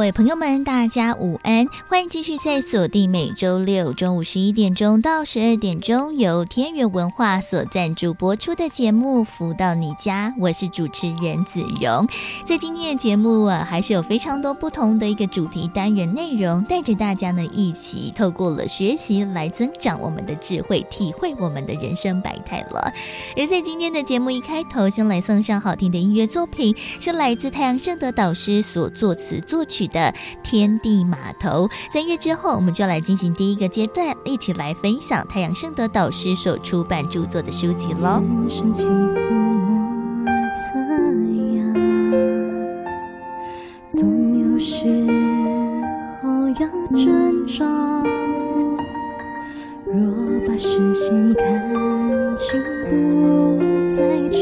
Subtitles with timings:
[0.00, 1.66] 各位朋友们，大家午安！
[1.86, 12.08] 欢迎继续在锁定每周六中午十一点钟到十二点钟由天元文化所赞助播出的节目《福到你家》，我是主持人子荣。
[12.46, 22.90] 在今天的节目啊，还是有非常多不同的一个主题单元内容，带着大家呢一起透过了学习来增长我们的智慧，体会我们的人生百态了。
[23.36, 38.22] 而在今天的节目一开头，先来送上好听的音乐作品，是来自太阳盛德导师所作词作曲的天地码头，在月之后，我们就来进行第一个阶段，一起来分享太阳圣德导师所出版著作的书籍喽。
[38.22, 40.78] 人生起伏莫测
[41.52, 41.74] 量，
[43.90, 44.00] 总
[44.38, 44.86] 有时
[46.20, 47.64] 候要挣扎。
[49.92, 49.96] 若
[50.46, 51.44] 把视线看
[52.36, 52.92] 清，不
[53.92, 53.98] 再
[54.30, 54.40] 长，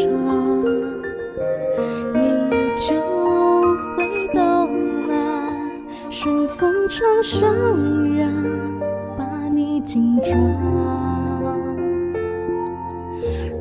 [6.28, 7.50] 顺风长上
[8.14, 8.30] 人
[9.16, 10.30] 把你紧抓。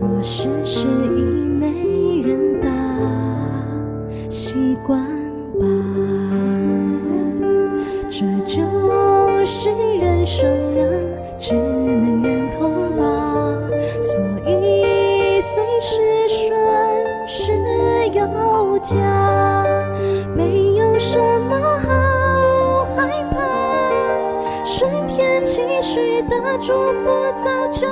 [0.02, 1.22] 若世事已
[1.62, 2.68] 没人答，
[4.30, 5.02] 习惯
[5.58, 5.66] 吧，
[8.10, 8.62] 这就
[9.46, 9.70] 是
[10.02, 10.46] 人生
[10.78, 10.84] 啊，
[11.40, 13.62] 只能认同吧。
[14.02, 16.38] 所以随时顺
[17.30, 17.54] 势
[18.14, 18.98] 有加，
[26.60, 27.10] 祝福
[27.44, 27.88] 早就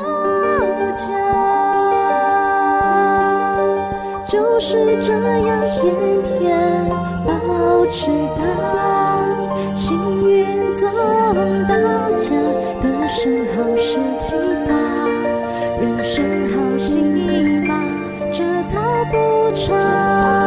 [0.95, 1.07] 讲，
[4.27, 5.83] 就是这样天
[6.23, 6.35] 天
[7.25, 7.31] 保
[7.91, 8.39] 持它，
[9.75, 9.95] 幸
[10.27, 10.89] 运总
[11.67, 11.75] 到
[12.17, 12.29] 家，
[12.81, 14.35] 得胜好事启
[14.67, 14.73] 发，
[15.79, 16.99] 人生好戏
[17.67, 17.73] 码，
[18.31, 18.43] 这
[18.73, 18.81] 套
[19.11, 19.15] 不
[19.53, 20.44] 差。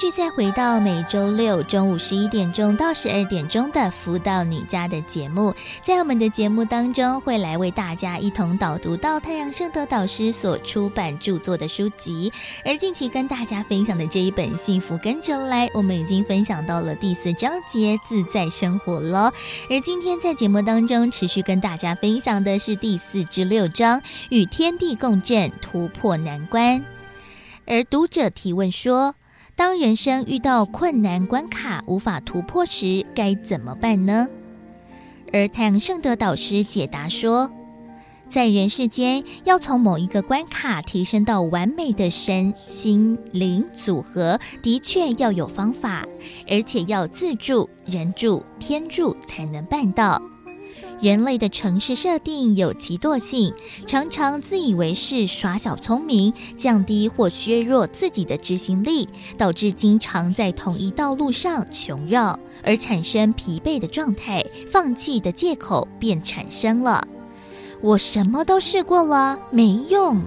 [0.00, 12.32] 续再回到每周六中午十一点钟到十二点钟的“福到你家”的节目，在我们的节目当中，会来为大家一同导读到太阳圣德导师所出版著作的书籍。
[12.64, 19.30] 而近期跟大家分享的这一本《幸福跟着来》，我们已经分享到了第四章节“自在生活”了。
[19.68, 24.00] 而今天在节目当中持续跟大家分享的是第四至六章
[24.32, 26.82] “与天地共振，突破难关”。
[27.66, 29.14] 而读者提问说，
[29.60, 34.26] 当人生遇到困难关卡无法突破时，该怎么办呢？
[35.34, 37.52] 而太阳盛德导师解答说，
[38.26, 46.06] 在人世间，要从某一个关卡提升到完美的身心灵组合，的确要有方法，
[46.48, 50.22] 而且要自助、人助、天助才能办到。
[51.00, 53.54] 人类的城市设定有其惰性，
[53.86, 67.02] 常常自以为是、耍小聪明，降低或削弱自己的执行力，导致经常在同一道路上穷绕，而产生疲惫的状态，放弃的借口便产生了。
[67.80, 70.20] 我什么都试过了，没用。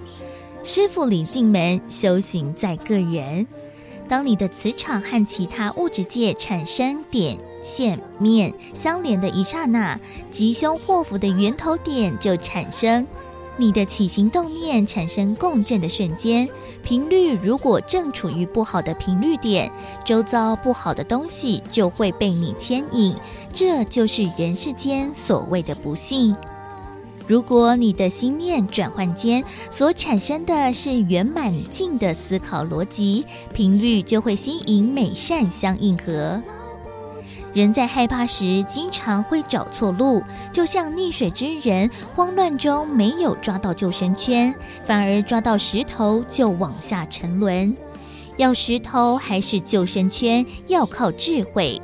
[0.63, 3.45] 师傅领进门，修行在个人。
[4.07, 7.37] 当你的磁场和其他物质界产生点。
[7.63, 13.07] 线面相连的一刹那，吉凶祸福的源头点就产生。
[13.55, 16.49] 你的起心动念产生共振的瞬间，
[16.83, 19.71] 频率如果正处于不好的频率点，
[20.03, 23.15] 周遭不好的东西就会被你牵引。
[23.53, 26.35] 这就是人世间所谓的不幸。
[27.27, 33.23] 如果你的心念转换间所产生的是圆满静的思考逻辑，
[33.53, 36.41] 频率就会吸引美善相应合。
[37.53, 44.53] 人在害怕时，经常会找错路，就像溺水之人，慌乱中没有抓到救生圈，
[44.87, 47.75] 反而抓到石头就往下沉沦。
[48.37, 51.79] 要石头还是救生圈，要靠智慧。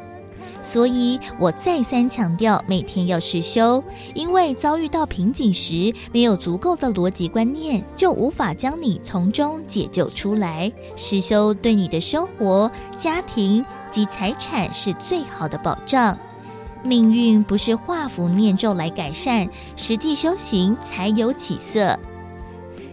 [0.61, 3.83] 所以我再三强调，每天要实修，
[4.13, 10.71] 因为遭遇到瓶颈时，没有足够的逻辑观念，就无法将你从中解救出来。
[10.95, 13.65] 实修对你的生活、家庭。
[13.91, 16.15] 及财产是最好的保障。
[16.83, 21.97] 命运不是画符念咒来改善，实际修行才有起色。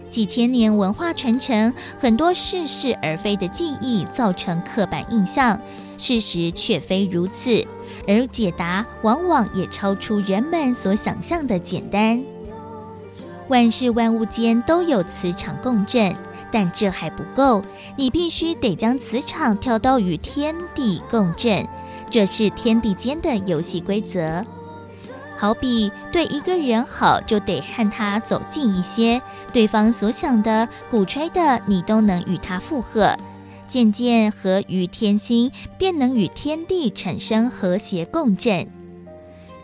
[0.09, 5.61] 几千年文化传承，很多似是而非的记忆造成刻板印象，
[5.97, 7.65] 事实却非如此。
[8.07, 12.21] 而解答往往也超出人们所想象的简单。
[13.49, 16.15] 万事万物间都有磁场共振，
[16.51, 17.63] 但这还不够，
[17.95, 21.65] 你必须得将磁场调到与天地共振，
[22.09, 24.45] 这是天地间的游戏规则。
[25.37, 29.21] 好比对一个人好，就得和他走近一些，
[29.53, 33.15] 对方所想的、鼓吹的，你都能与他附和，
[33.67, 38.67] 渐渐合于天心，便能与天地产生和谐共振。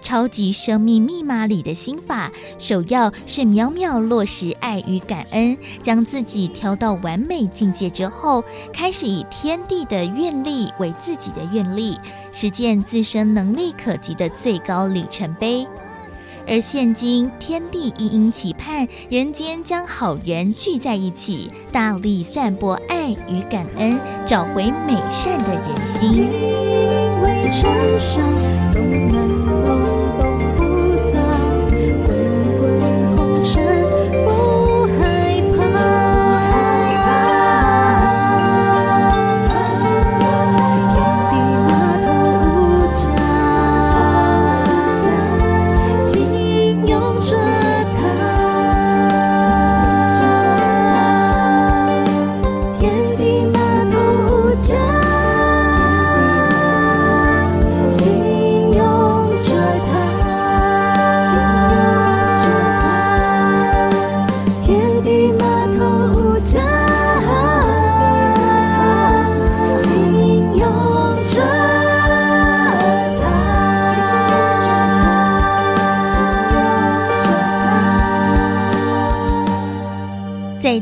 [0.01, 2.29] 超级生命密码里的心法，
[2.59, 11.97] 首要是秒秒落实爱与感恩，将自己调到完美境界之后，开始以天地的愿力为自己的愿力，
[12.33, 15.65] 实践自身能力可及的最高里程碑。
[16.47, 26.11] 而现今天地一应期盼人间将好人聚在一起，大力散播爱与感恩，找回美善的人心。
[26.13, 29.32] 因为成长总能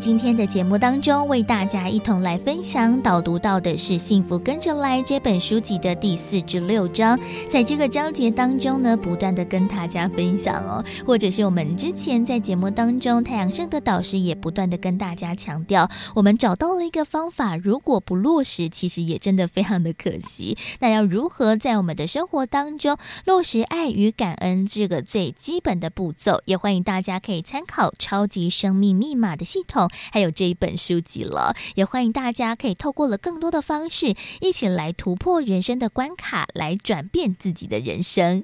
[0.01, 7.19] 今天的节目当中，为大家一同来分享导读到的是《幸福跟着来》这本书籍的第四至六章。
[7.47, 20.57] 在这个章节当中呢，不断的跟大家分享哦，或者是我们之前在节目当中，太阳盛德导师也不断的跟大家强调，我们找到了一个方法，如果不落实，其实也真的非常的可惜。
[20.79, 26.41] 那要如何在我们的生活当中落实爱与感恩这个最基本的步骤？
[26.45, 29.90] 也欢迎大家可以参考《超级生命密码》的系统。
[30.11, 38.43] 还有这一本书籍了，也欢迎大家可以透过了更多的方式，一起来突破人生的关卡，来转变自己的人生。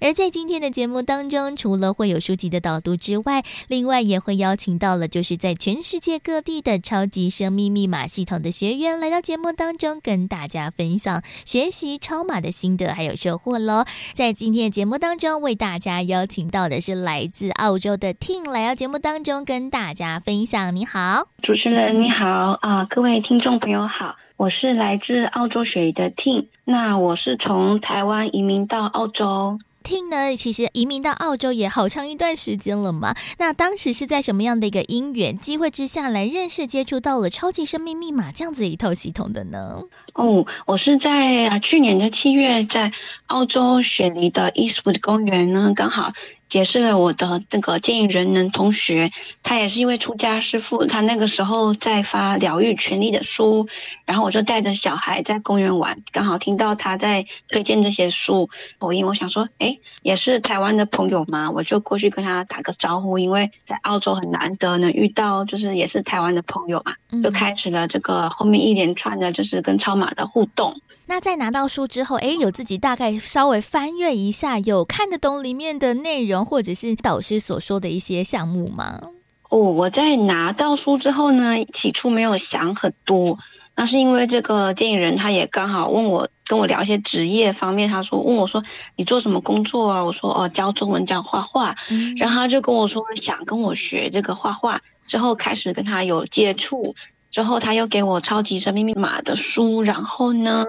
[0.00, 13.84] 而在今天的节目当中，除了会有书籍的导读之外，另外也会邀请到了就是在全世界各地的超级生命密码系统的学员来到节目当中，跟大家分享学习超码的心得还有收获喽。
[14.14, 20.60] 在今天的节目当中，为大家邀请到的是来自澳洲的 Tin 来到节目当中跟大家分享。
[20.80, 29.58] 你好，主持人你好啊，各位听众朋友好，我是来自澳洲雪梨的 Ting，那我是从台湾移民到澳洲。
[29.84, 39.82] Ting 呢，其实移民到澳洲也好长一段时间了嘛，那当时是在什么样的一个因缘机会之下来认识接触到了超级生命密码这样子一套系统的呢？
[40.14, 42.90] 哦，我是在啊去年的七月在
[43.26, 46.14] 澳洲雪梨的 Eastwood 公园呢，刚好。
[46.50, 49.10] 结识了我的那个建议人能同学，
[49.42, 50.84] 他也是一位出家师傅。
[50.84, 53.68] 他那个时候在发疗愈权利的书，
[54.04, 58.50] 然后我就带着小孩在公园玩，刚好听到他在推荐这些书。
[58.80, 63.16] 我因为我想说，哎，也是台湾的朋友嘛，我就过去跟他打个招呼。
[63.16, 70.80] 因为在澳洲很难得能遇到，就是也是台湾的朋友嘛，就开始了这个后面一连串的，就是跟超马的互动。
[71.10, 79.00] 那在拿到书之后，哎，有自己大概稍微翻阅一下，有看得懂里面的内容，或者是导师所说的一些项目吗？
[79.48, 83.36] 哦，我在拿到书之后呢，起初没有想很多，
[83.74, 88.62] 那是因为这个电影人他也刚好问我，跟我聊一些职业方面，他说问我说
[88.94, 90.04] 你做什么工作啊？
[90.04, 91.74] 我说哦，教中文，教画画。
[91.88, 96.94] 嗯，然后他就跟我说想跟我学这个画画，之后开始跟他有接触。
[97.30, 100.66] 之后他又给我超级生命密码的书，然后呢，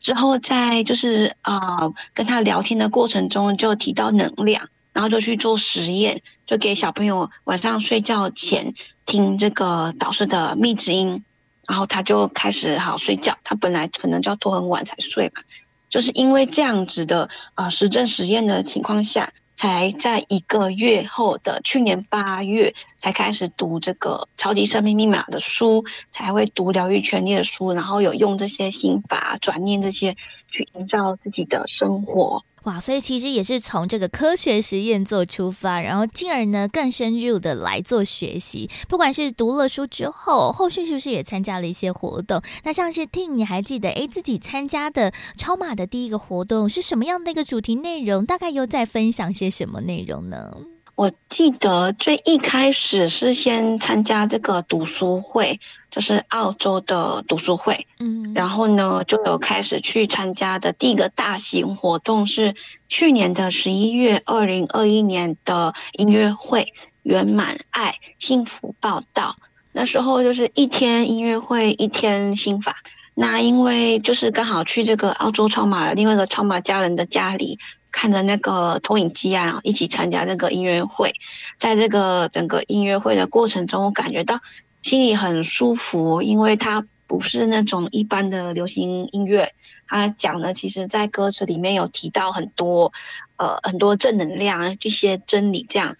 [0.00, 8.72] 之后在就是呃跟他聊天的过程中就提到能量，然后就去做实验，就给小朋友晚上睡觉前
[9.04, 11.22] 听这个导师的密指音，
[11.68, 13.36] 然后他就开始好睡觉。
[13.44, 15.42] 他本来可能就要拖很晚才睡嘛，
[15.90, 19.30] 就是因为这样子的呃实证实验的情况下。
[19.60, 30.16] 才在一个月后的去年八月才开始读这个超级生命密码的书，才会读疗愈权利的书，然后有用这些心法转念这些
[30.48, 32.42] 去营造自己的生活。
[32.64, 38.68] 哇，所以其实也是从这个科学实验做出发，然后进而呢更深入的来做学习。
[38.86, 42.42] 不管是读了书之后，后续是不是也参加了一些活动？
[42.62, 48.26] 那像是 Tin，你还记得诶，自己参加的超马的第一个活动是什么样的一个主题内容？
[48.26, 50.52] 大概又在分享些什么内容呢？
[50.96, 55.58] 我记得最一开始是先参加这个读书会，
[55.90, 62.54] 就是澳洲的读书会，嗯，然后呢就有开始去参加的第一个大型活动是
[62.88, 69.36] 去年的十一月二零二一年的音乐会圆满爱幸福报道，
[69.72, 72.76] 那时候就是一天音乐会一天心法，
[73.14, 77.58] 那因为就是刚好去这个澳洲超马另外一个超马家人的家里。
[77.92, 81.12] 看着那个投影机啊，然后一起参加那个音乐会，
[81.58, 84.38] 在这个整个音乐会的过程中，我感觉到
[84.82, 89.52] 心里很舒服，因为它不是那种一般的流行音乐，
[89.86, 92.92] 它讲的其实在歌词里面有提到很多，
[93.36, 95.66] 呃，很多正能量这些真理。
[95.68, 95.96] 这样，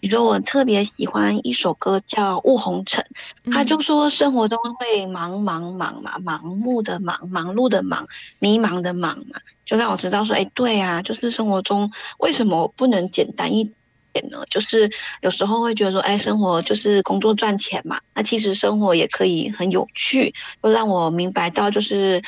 [0.00, 3.04] 比如说我特别喜欢一首歌叫《雾红尘》，
[3.52, 8.06] 他就说生活中会忙忙忙嘛，盲目的忙，忙碌的忙，
[8.40, 9.38] 迷茫的忙嘛。
[9.66, 13.74] 就让我知道说，哎，对啊，就是生活中为什么不能简单一点
[14.30, 14.42] 呢？
[14.50, 14.90] 就是
[15.22, 22.22] 有时候会觉得说，哎，生活就是工作赚钱嘛，那其实生活也可以很有趣，就让我明白到，就是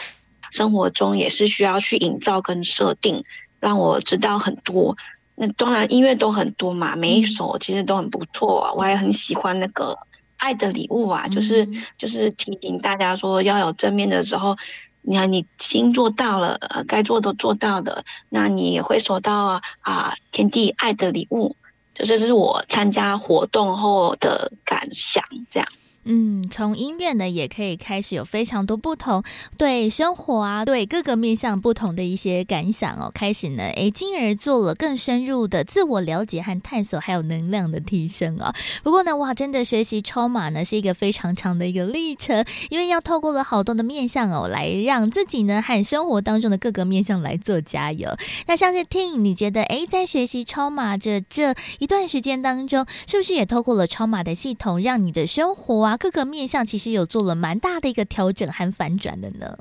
[0.51, 3.25] 生活中也是需要去营造跟设定，
[3.59, 4.97] 让我知道很多。
[5.35, 9.93] 那当然音乐都很多嘛，每一首其实都很不错啊，我还很喜欢那个
[10.37, 11.67] 《爱的礼物》啊，就是
[11.99, 14.57] 就是提醒大家说要有正面的时候。
[15.05, 21.57] 你看，你心做到了，呃，该做都做到的，那你也会收到啊，天地爱的礼物。
[21.95, 25.69] 就这就是我参加活动后的感想，这样。
[26.05, 29.23] 嗯，从音乐呢，也可以开始有非常多不同
[29.57, 33.11] 对生活啊，对各个面向不同的一些感想哦。
[33.15, 38.53] 开始呢，诶，进而做了更深入的自我了解和探索，还有能量的提升哦。
[38.83, 48.09] 不过呢，哇，真的学习超马呢是一个非常长的一个历程，因为要透过了好多的面向哦，来让自己呢和生活当中的各个面向来做加油。
[48.49, 59.59] 那像是 Tin，你觉得诶，在学习超马这这一段时间当中，是不是也透过了超马的系统，让你的生活啊各个面向其实有做了蛮大的一个调整和反转的呢。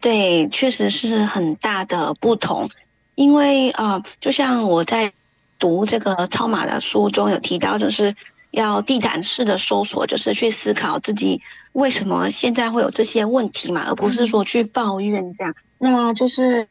[0.00, 2.68] 对，确实是很大的不同。
[3.14, 5.12] 因为呃，就像我在
[5.58, 8.14] 读这个超马的书中有提到，就是
[8.50, 11.40] 要地毯式的搜索，就是去思考自己
[11.72, 15.54] 为什么现在会有这些问题嘛，而不是说去抱怨这样。
[15.78, 16.68] 那就是。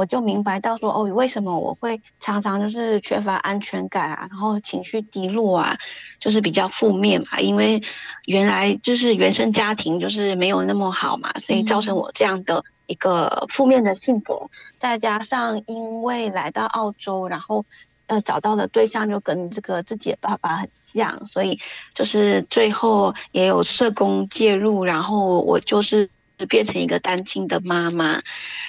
[0.00, 5.76] 我就明白到说，哦，为什么我会常常就是缺乏安全感啊，然后情绪低落啊，
[6.18, 7.38] 就是比较负面嘛。
[7.38, 7.82] 因为
[8.24, 14.48] 原来就是原生家庭就是没有那么好嘛，所以造成我这样的一个负面的性格。
[14.78, 17.66] 再加上因为来到澳洲，然后
[18.06, 21.60] 呃找到的对象就跟这个自己的爸爸很像，所以
[21.94, 26.08] 就是最后也有社工介入，然后我就是。
[26.46, 28.22] 变成一个单亲的妈妈，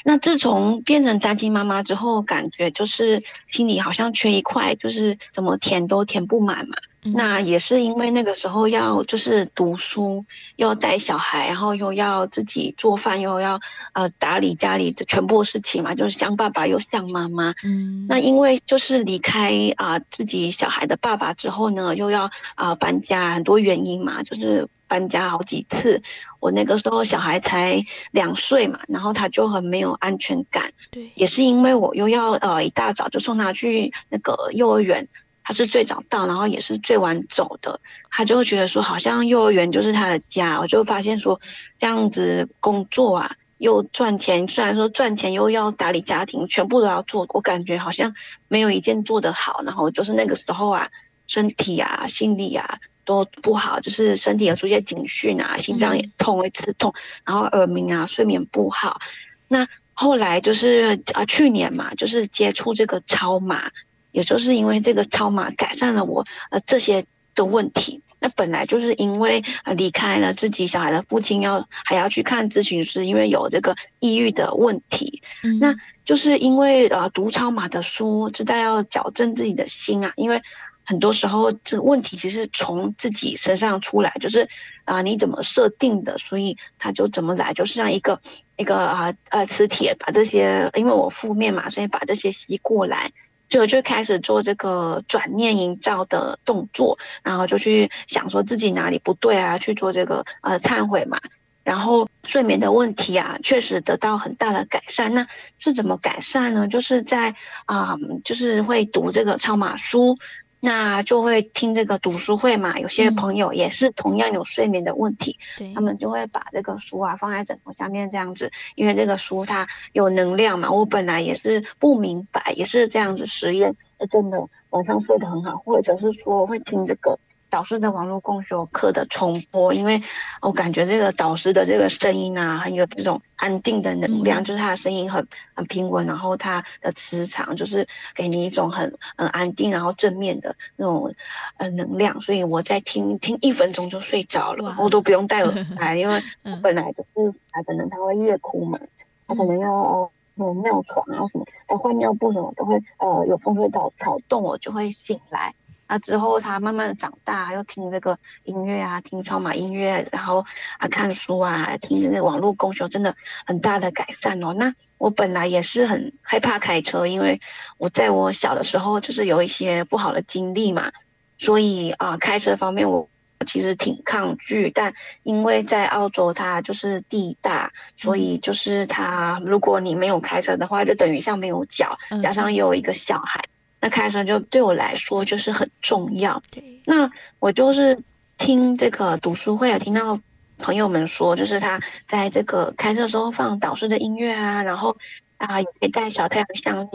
[0.03, 6.77] 那自从变成单亲妈妈之后，感觉就是心里好像缺一块，就是怎么填都填不满嘛。
[7.03, 10.23] 那也是因为那个时候要就是读书，
[10.57, 13.59] 又要带小孩，然后又要自己做饭，又要
[13.93, 17.55] 呃打理家里的全部事情嘛，就是像爸爸又像妈妈。
[17.63, 26.03] 嗯，那因为就是离开啊、呃、自己小孩的爸爸之后呢，又要啊、呃、搬家，很多原因嘛，就是搬家好几次。
[26.39, 30.71] 我那个时候小孩才两岁嘛，然后他就很没有安全感。
[30.91, 35.07] 对，也是因为我又要呃一大早就送他去那个幼儿园。
[35.51, 37.77] 他是最早到，然后也是最晚走的。
[38.09, 40.57] 他就会觉得说，好像幼儿园就是他的家。
[40.57, 41.41] 我就发现说，
[41.77, 48.15] 这样子工作啊，又赚钱，虽然说赚钱又要打理家庭，全部都要做，我感觉好像
[48.47, 49.61] 没有一件做得好。
[49.65, 50.87] 然后就是那个时候啊，
[51.27, 56.93] 身体啊、心理啊都不好，就是身体有出现警讯啊，心脏也痛，会刺痛，
[57.25, 59.01] 然后耳鸣啊，睡眠不好。
[59.49, 63.69] 那后来就是啊，去年嘛，就是接触这个超马。
[64.11, 80.41] 也就是因为这个超马改善了我呃这些的问题，那本来就是因为呃离开了自己小孩的父亲要，要还要去看咨询师，因为有这个抑郁的问题，嗯、那就是因为呃读超马的书，知道要矫正自己的心啊，因为
[80.83, 84.41] 很多时候这个问题其实从自己身上出来，就是
[84.83, 88.19] 啊、呃、你怎么设定的，所以它就怎么来，就是像一个
[88.57, 93.09] 一个啊呃磁铁把这些，因为我负面嘛，所以把这些吸过来。
[93.51, 101.19] 就就开始做这个转念营造的动作，然后就去想说自己哪里不对啊，去做这个呃忏悔嘛。
[101.63, 105.13] 然后睡眠的问题啊，确实得到很大的改善。
[105.13, 105.27] 那
[105.59, 106.67] 是怎么改善呢？
[106.67, 110.17] 就是在啊、就是会读这个超马书，
[110.61, 112.79] 那就会听这个读书会嘛。
[112.79, 120.71] 有些朋友也是同样有睡眠的问题，嗯、他们就会把这个书啊放在枕头下面这样子，因为这个书它有能量嘛。
[120.71, 123.75] 我本来也是不明白，也是这样子实验，
[124.09, 127.19] 真的晚上睡得很好，或者是说会听这个。
[127.51, 130.01] 导师的网络共修课的重播，因为
[130.41, 141.13] 我感觉这个导师的这个声音啊，很有这种安定的能量，嗯、就是他的声音很很平稳，然后他的磁场就是给你一种很很安定，然后正面的那种
[141.57, 148.79] 呃能量，所以我在听听一分钟就睡着了，我都不用戴耳塞， 因为我本来就是他可能他会夜哭嘛，
[149.27, 155.53] 他可能要有尿床啊什么，他换尿布什么都会呃有风吹草草动，我就会醒来。
[155.91, 160.45] 那之后，他慢慢的长大，又听这个音乐啊，听超马音乐，然后
[160.77, 163.13] 啊看书啊，听那个网络公修，真的
[163.45, 164.53] 很大的改善哦。
[164.53, 167.41] 那我本来也是很害怕开车，因为
[167.77, 170.89] 我在我小的时候就是有一些不好的经历嘛，
[171.37, 173.09] 所以啊开车方面我
[173.45, 174.71] 其实挺抗拒。
[174.73, 174.93] 但
[175.23, 183.43] 因为在澳洲它就是地大，所以就是它如果你没有开车的话，就等于像没有脚，加上又有一个小孩。
[183.81, 186.41] 那开车就对我来说就是很重要。
[186.51, 187.09] 对，那
[187.39, 188.01] 我就是
[188.37, 190.19] 听这个读书会，听到
[190.59, 194.95] 朋友们说，就是他在这个开车的时候放导师的音乐啊，然后
[195.37, 196.89] 啊也可以戴小太阳项链，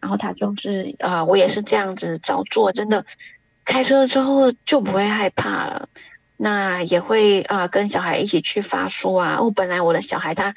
[0.00, 3.04] 然后他就是啊，我也是这样子照做，真的
[3.64, 5.88] 开车之后就不会害怕了。
[6.36, 9.40] 那也会啊跟小孩一起去发书啊。
[9.40, 10.54] 我本来我的小孩他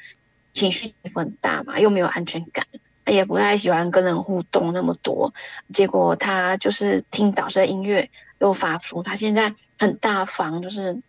[0.52, 2.66] 情绪很大嘛，又没有安全感。
[3.04, 5.34] 也不太喜欢跟人互动那么多，
[5.72, 11.00] 结果他就是听导师的音乐又发出，他现在很大方，就是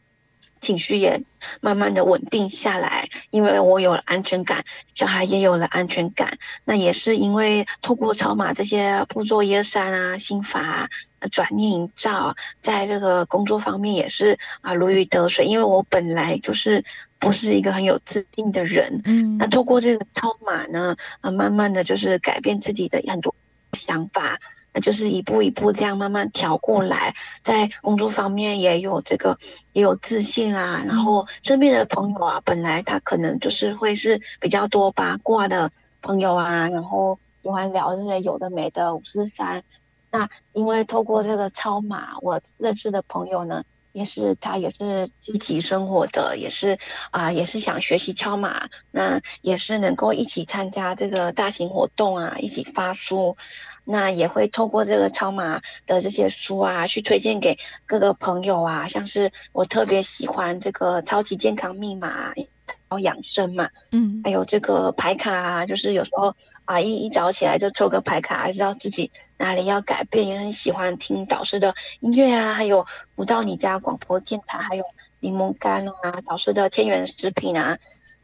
[0.60, 1.22] 情绪也
[1.62, 3.08] 慢慢的稳定下来。
[3.30, 10.90] 因为我有了安全感，小孩也有了安全感，那也是因为透过超马这些步骤一二三啊、心法、
[11.32, 15.46] 转念营造，在这个工作方面也是啊如鱼得水。
[15.46, 16.84] 因为我本来就是。
[17.24, 23.34] 不是一个很有自信的人，嗯，那透过这个超马呢，啊，慢慢的就是改变自己的很多
[23.72, 24.38] 想法，
[24.74, 29.40] 那就是一步一步这样慢慢调过来，在工作方面也有这个
[29.72, 39.64] 也有自信啊，然后身边的朋友啊，本来他可能就是会是比较多八卦的朋友啊，然后喜欢聊这些有的没的五四三，
[40.12, 43.64] 那因为透过这个超马，我认识的朋友呢。
[43.94, 46.78] 也是他也是积极生活的，也是
[47.12, 53.38] 啊、呃，也是想学习超码，那也是能够一起参加这个大型活动啊，一起发书，
[53.86, 62.46] 那也会透过这个超码的这些书啊，去推荐给各个朋友啊，像是我特别喜欢这个超级健康密码，然
[62.90, 66.36] 后养生嘛，嗯，还有这个牌卡啊，就是有时候。
[66.66, 74.84] 啊，一一早起来就抽个牌卡，还知道自己哪里要改变，也很喜欢听导师的音乐啊，还有不到你家广播电台，还有
[75.20, 77.78] 柠檬干啊，导师的天元食品啊，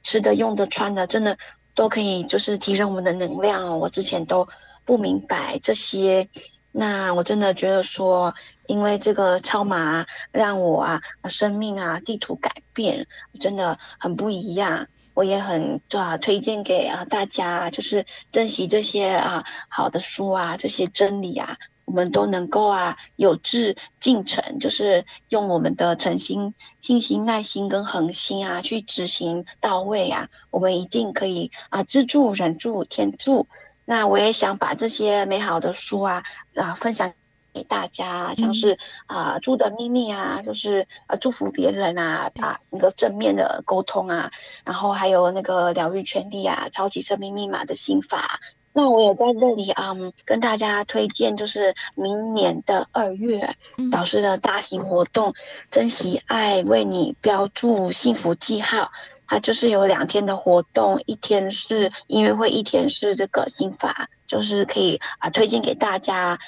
[0.03, 1.37] 吃的、用的、穿的，真的
[1.73, 3.77] 都可以，就是提升我们的能量哦。
[3.77, 4.47] 我之前都
[4.85, 6.29] 不明白这些，
[6.71, 8.33] 那我真的觉得说，
[8.67, 13.07] 因为这个超码让我啊生命啊地图改变，
[13.39, 14.87] 真的很不一样。
[15.19, 33.49] 我也很啊推荐给啊大家，就是珍惜这些啊好的书啊，这些真理啊，我们都能够啊有志进城，就是用我们的诚心、信心、耐心跟恒心啊去执行到位啊，我们一定可以啊自助、忍住、天助。
[33.83, 36.23] 那我也想把这些美好的书啊
[36.55, 37.11] 啊分享。
[37.53, 44.31] 给大家，像是啊、呃，猪的秘密啊，就是啊祝福别人啊，把那个正面的沟通啊，
[44.65, 48.39] 然后还有那个疗愈权利啊，超级生命密码的心法。
[48.71, 53.55] 那我也在这里啊、嗯，跟大家推荐，就是明年的二月，
[53.91, 55.33] 导师的大型活动，
[55.71, 58.91] 珍惜爱，为你标注幸福记号。
[59.31, 66.39] 它就是有两天的活动，一天是音乐会，一天是这个心法，就是可以啊推荐给大家。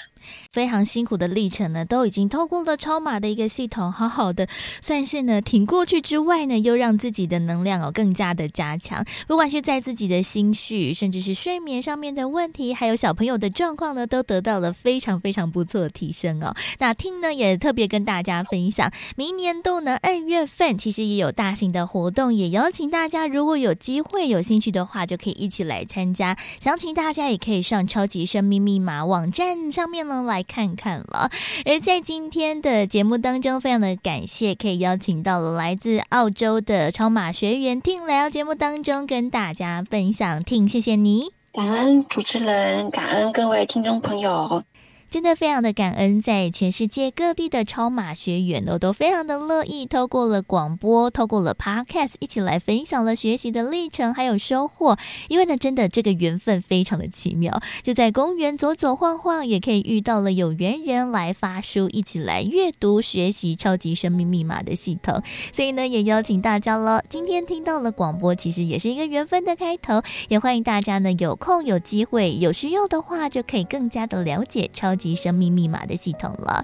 [0.51, 4.47] 非常辛苦的历程呢，都已经透过了超码的一个系统，好好的
[4.81, 9.05] 算是呢挺过去之外呢，又让自己的能量哦更加的加强。
[9.27, 16.53] 不管是在自己的心绪，甚至是睡眠上面的问题，还有小朋友的状况呢，都得到了非常非常不错的提升哦。
[16.79, 26.37] 那听呢也特别跟大家分享，明年度呢二月份其实也有大型的活动，也邀请大家如果有机会有兴趣的话，就可以一起来参加。
[26.59, 30.01] 详情大家也可以上超级生命密码网站上面。
[30.25, 31.29] 来看看了。
[31.65, 40.43] 而在今天的节目当中，非常的感谢可以邀请到了来自澳洲的超马学员听来到节目当中跟大家分享。
[40.43, 44.63] 听谢谢你，感恩主持人，感恩各位听众朋友。
[45.11, 54.97] 真的非常的感恩，在全世界各地的超马学员哦，都非常的乐意透过了广播，透过了 Podcast，一起来分享了学习的历程还有收获。
[55.27, 65.21] 因为呢，真的这个缘分非常的奇妙，就在公园走走晃晃，也可以遇到了有缘人来发书，一起来阅读学习超级生命密码的系统。
[65.51, 67.03] 所以呢，也邀请大家了。
[67.09, 70.01] 今天听到了广播，其实也是一个缘分的开头。
[70.29, 75.11] 也欢迎大家呢，有空有机会有需要的话，就可以更加的了解超级。
[75.11, 76.63] 及生命密码的系统了，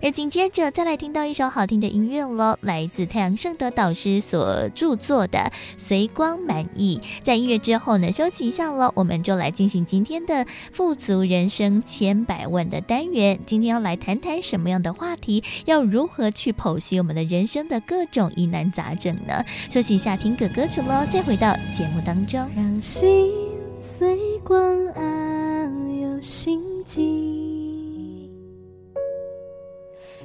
[0.00, 5.38] 而紧接着再来听到一首好听的音乐喽，来自太阳盛德导师所著作的
[5.76, 6.98] 《随光满意》。
[7.22, 13.38] 在音乐之后呢，休息一下喽，我们就来进行今天的富足人生千百万的单元。
[13.44, 15.44] 今天要来谈谈什么样的话题？
[15.66, 19.44] 要如何去剖析我们的人生的各种疑难杂症呢？
[19.70, 22.40] 休息一下，听个歌曲喽，再回到节目当中。
[22.56, 23.30] 让心
[23.78, 24.58] 随光
[24.94, 27.63] 安有心境。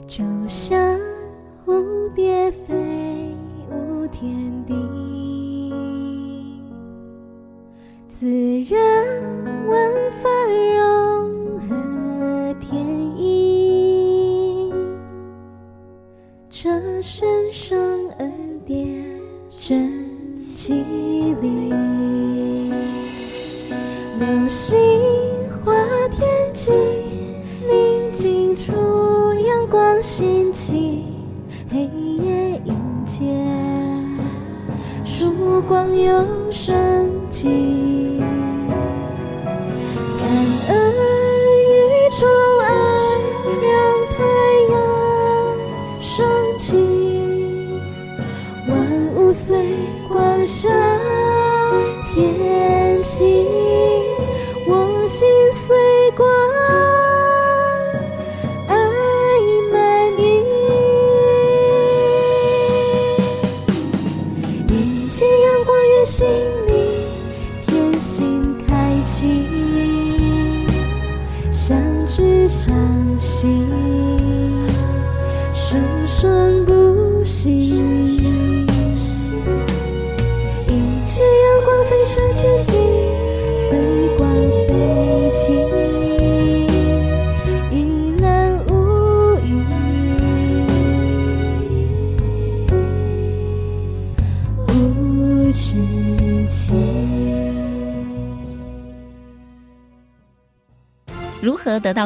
[0.09, 0.99] 就像
[1.63, 2.73] 蝴蝶飞
[3.69, 4.73] 舞天地，
[8.09, 8.25] 自
[8.63, 8.75] 然
[9.67, 9.87] 万
[10.19, 10.27] 法
[10.73, 12.83] 融合天
[13.15, 14.73] 意，
[16.49, 17.77] 这神圣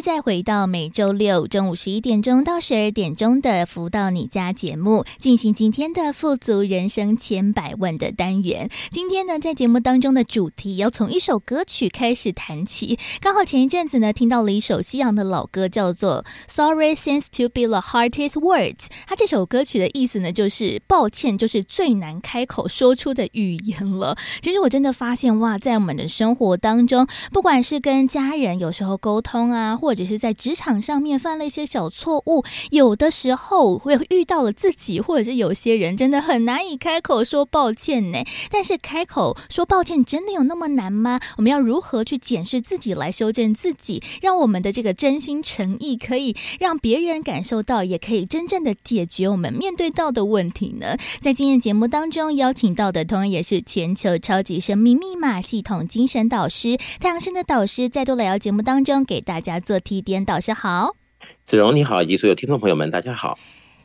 [0.00, 8.70] 再回到每周六中午十一点钟到十二点钟的“福到你家”节目，进行今天的“富足人生千百问”的单元。
[8.90, 12.98] 今天呢，在节目当中的主题要从一首歌曲开始谈起。
[13.20, 18.86] 刚好前一阵子呢，听到了一首西洋的老歌，叫做 “Sorry seems to be the hardest words”。
[19.06, 24.16] 它这首歌曲的意思呢，就是抱歉，就是最难开口说出的语言了。
[24.40, 29.76] 其实我真的发现哇，在我们的生活当中，不管是跟家人有时候沟通啊。
[29.80, 38.18] 或或者是在职场上面犯了一些小错误，有的时候会遇到了自己，或者是有些人真的很难以开口说抱歉呢。
[38.52, 41.18] 但是开口说抱歉真的有那么难吗？
[41.36, 50.96] 我们要如何去检视自己，来修正自己，让我们的这个真心诚意可以让别人感受到，也可以真正的解决我们面对到的问题呢？
[51.20, 59.58] 在今天节目当中邀请到的，同样也是全球超级生命密码系统精神导师太阳盛德导师，在度来到节目当中给大家。
[59.58, 60.94] 做提点，导师好，
[61.44, 63.38] 子荣你好，以及所有听众朋友们，大家好。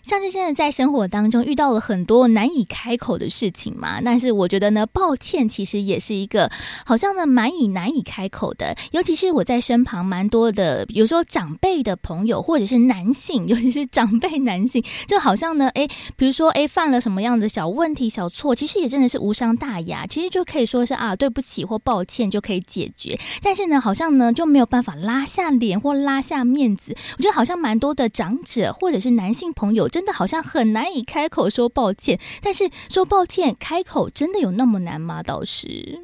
[0.05, 6.47] 像是现在在生活当中遇到了很多难以开口的事情嘛，但是我觉得呢，抱歉其实也是一个
[6.85, 29.89] 好像呢蛮以难以开口的，尤其是我在身旁蛮多的，比如说长辈的朋友或者是男性，尤其是长辈男性，就好像呢，哎，比如说哎犯了什么样的小问题、小错，其实也真的是无伤大雅，其实就可以说是啊对不起或抱歉就可以解决，但是呢，好像呢就没有办法拉下脸或拉下面子，我觉得好像蛮多的长者或者是男性朋友。
[29.95, 32.19] 真的好像很难以开口说抱歉。
[32.43, 35.23] 但是说抱歉，开口真的有那么难吗？
[35.23, 36.01] 倒是？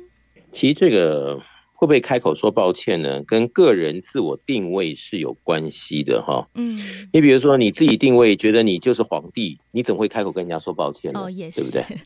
[0.53, 1.41] 其实这个。
[1.73, 3.23] 会不会开口说抱歉呢？
[3.23, 6.47] 跟个人自我定位是有关系的哈。
[6.53, 6.77] 嗯，
[7.11, 11.21] 你比如说你自己定位觉得你就是皇帝，你怎么会开口跟人家说抱歉呢？
[11.23, 11.97] 哦，也是，对不对？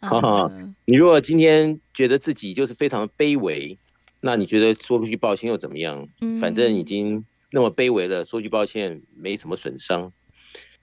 [0.06, 0.52] 啊，
[0.84, 3.78] 你如果今天觉得自己就是非常的卑微，
[4.20, 6.06] 那你觉得说出去抱歉又怎么样？
[6.20, 10.12] 嗯，反正已经那么卑微了，说句抱歉没什么损伤。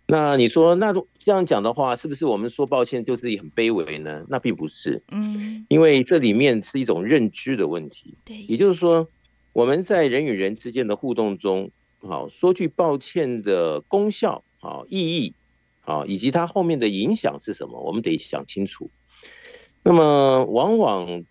[0.10, 4.26] 那你说，那这样讲的话，是不是我们说抱歉就自己很卑微呢？
[4.30, 8.18] 那并不是，嗯，因为这里面是一种认知的问题。
[8.24, 9.10] 对，也就是说，
[9.52, 15.34] 我们在人与人之间的互动中，好，说句抱歉的功效，好，意义，
[15.82, 18.90] 好，以及它后面的影响是什么，我们得想清楚。
[19.84, 21.26] 那么，往往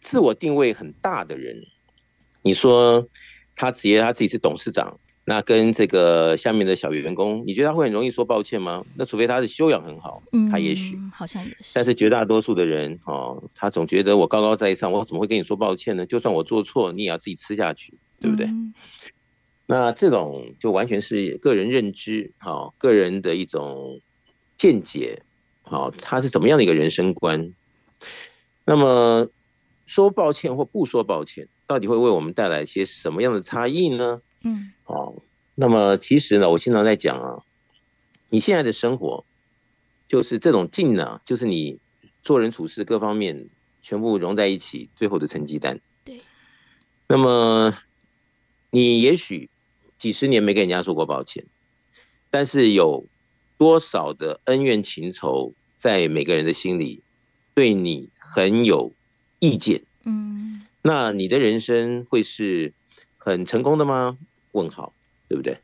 [0.00, 1.64] 自我定位很大的人，
[2.42, 3.08] 你说
[3.56, 5.00] 他直接他自己是董事长。
[5.30, 8.84] 那跟这个下面的小员工，你觉得他会很容易说抱歉吗？
[8.96, 11.70] 那除非他的修养很好，嗯，他也许，好像也是。
[11.72, 16.04] 但是绝大多数的人，哦，他总觉得我高高在上，我怎么会跟你说抱歉呢？
[16.04, 18.46] 就算我做错，你也要自己吃下去，对不对？
[18.46, 18.74] 嗯、
[19.66, 24.00] 那这种就完全是个人认知，好，个人的一种
[24.56, 25.22] 见解，
[25.62, 27.54] 好，他是怎么样的一个人生观？
[28.64, 29.28] 那么
[29.86, 34.20] 说抱歉或不说抱歉，到底会为我们带来一些什么样的差异呢？
[34.42, 35.14] 嗯，好，
[35.54, 37.42] 那么其实呢，我经常在讲啊，
[38.28, 39.24] 你现在的生活
[40.08, 41.78] 就是这种劲呢，就是你
[42.22, 43.48] 做人处事各方面
[43.82, 45.80] 全部融在一起，最后的成绩单。
[46.04, 46.20] 对。
[47.06, 47.76] 那么
[48.70, 49.50] 你也许
[49.98, 51.44] 几十年没跟人家说过抱歉，
[52.30, 53.06] 但是有
[53.58, 57.02] 多少的恩怨情仇在每个人的心里
[57.52, 58.92] 对你很有
[59.38, 59.82] 意见？
[60.04, 60.62] 嗯。
[60.82, 62.72] 那你的人生会是
[63.18, 64.16] 很成功的吗？
[64.52, 64.92] 问号，
[65.28, 65.58] 对不对？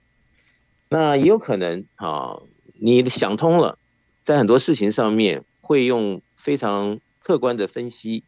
[0.88, 2.40] 那也有可能啊，
[2.78, 3.76] 你想通了，
[4.22, 8.22] 在很多事情上面会用非常客观的分析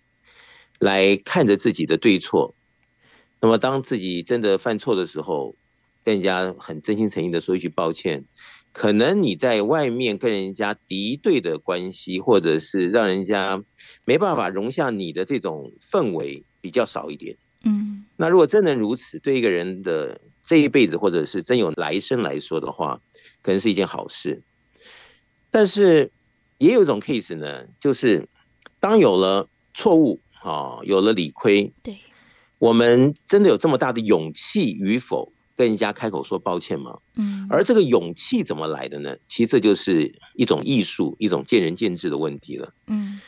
[0.80, 2.56] 来看着自己的对错。
[3.40, 5.54] 那么，当自己真的犯错的时候，
[6.02, 8.24] 跟人家很真心诚意的说一句抱歉，
[8.72, 13.62] 可能你在外面跟人家敌对的关系，或者是让人家
[14.04, 17.36] 没办法容下你的这种氛围比较少一点。
[17.62, 20.20] 嗯，那如果真能如此，对一个人的。
[20.48, 23.02] 这一辈子，或者是真有来生来说的话，
[23.42, 24.42] 可能是一件好事。
[25.50, 26.10] 但是
[26.56, 28.26] 也有一种 case 呢，就是
[28.80, 31.98] 当有了错误啊，有了理亏，对，
[32.58, 36.98] 我们真的有这么大的勇气与否，跟人家开口说抱歉吗？
[37.16, 39.18] 嗯，而这个勇气怎么来的呢？
[39.28, 42.72] 其实这就是一种艺术，一种见仁见智的问题了。
[42.86, 43.20] 嗯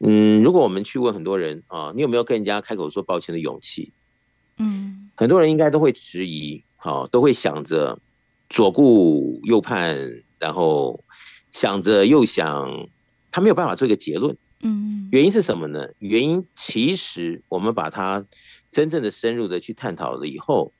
[0.00, 3.94] 嗯，如果我们去问很多人啊，你有没有跟人家开口说抱歉的勇气？
[4.58, 6.62] 嗯，很多人应该都会质疑。
[6.86, 7.98] 好，都会想着
[8.48, 11.02] 左顾右盼，然后
[11.50, 12.86] 想着又想，
[13.32, 14.36] 他没有办法做一个结论。
[14.60, 15.88] 嗯，原因是什么呢？
[15.98, 18.24] 原因其实我们把他
[18.70, 20.72] 真正的深入的去探讨了以后，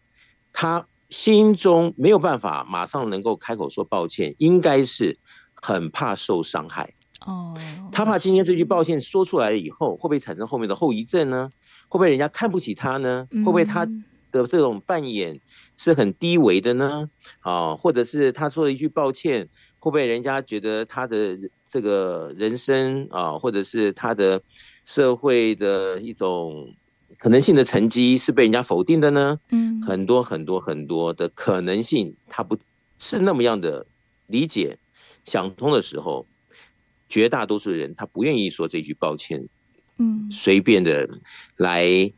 [0.52, 5.18] 他心中没有办法马上能够开口说抱歉，应该是
[5.54, 6.94] 很怕受伤害。
[7.26, 7.58] 哦，
[7.90, 11.50] 他怕今天这句抱歉说出来了以后，会不会产生后面的后遗症呢？
[11.88, 13.26] 会不会人家看不起他呢？
[13.32, 13.84] 会不会他
[14.32, 15.40] 的这种扮演
[15.76, 17.10] 是很低微的呢？
[17.40, 24.42] 啊，或者是他说了一句抱歉，会不会人家觉得他的这个人生啊，或者是他的
[24.84, 26.74] 社会的一种
[27.18, 29.38] 可能性的成绩是被人家否定的呢？
[29.50, 32.58] 嗯，很多很多很多的可能性，他不
[32.98, 33.86] 是那么样的
[34.26, 34.78] 理解
[35.24, 36.26] 想通的时候，
[37.08, 39.46] 绝大多数人他不愿意说这句抱歉，
[39.98, 41.08] 嗯，随便的
[41.56, 42.12] 来。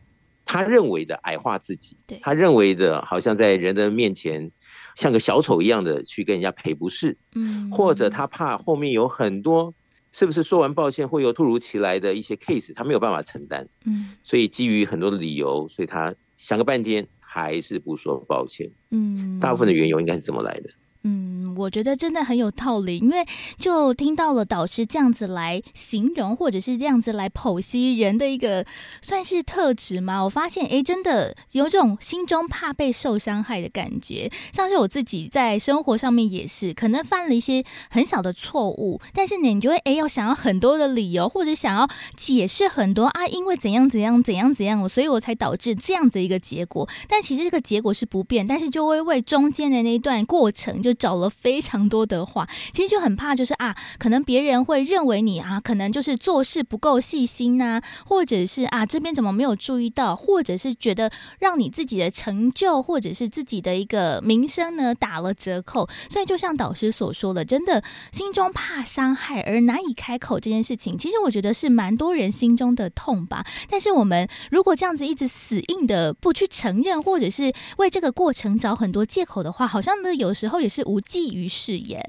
[0.48, 4.50] 他认为的矮化自己，对，他认为的好像在人的面前
[4.96, 9.74] 像个小丑一样的去跟人家赔不是，嗯，或者他怕后面有很多
[10.10, 20.70] 是不是说完抱歉会有突如其来的一些 case，他没有办法承担，嗯，所以基于很多的理由，所以他想个半天还是不说抱歉，嗯，大部分的缘由应该是怎么来的？
[21.08, 23.24] 嗯，我觉得真的很有道理，因为
[23.58, 28.66] 就听到了导师这样子来形容，或者是这样子来剖析人的一个
[29.00, 30.22] 算是特质嘛。
[30.22, 34.30] 我发现，哎，真的有种心中怕被受伤害的感觉。
[34.52, 46.86] 像是我自己在生活上面也是，可能犯了一些很小的错误，但是呢，你就会哎，要想要很多的理由，或者想要解释很多啊，因为怎样怎样怎样怎样，所以我才导致这样子一个结果。
[47.08, 50.97] 但其实这个结果是不变，但是就会为中间的那一段过程就。
[50.98, 65.88] 找了非常多的话，其实就很怕，就是啊，可能别人会认为你啊，可能就是做事不够细心呐、或者是啊这边怎么没有注意到，或者是觉得让你自己的成就或者是自己的一个名声呢打了折扣。
[66.10, 73.46] 所以就像导师所说的，真的心中怕伤害而难以开口这件事情，其实我觉得是蛮多人心中的痛吧。
[73.70, 82.00] 但是我们如果这样子一直死硬的不去承认，或者是为这个过程找很多借口的话，好像呢有时候也是是无济于事耶。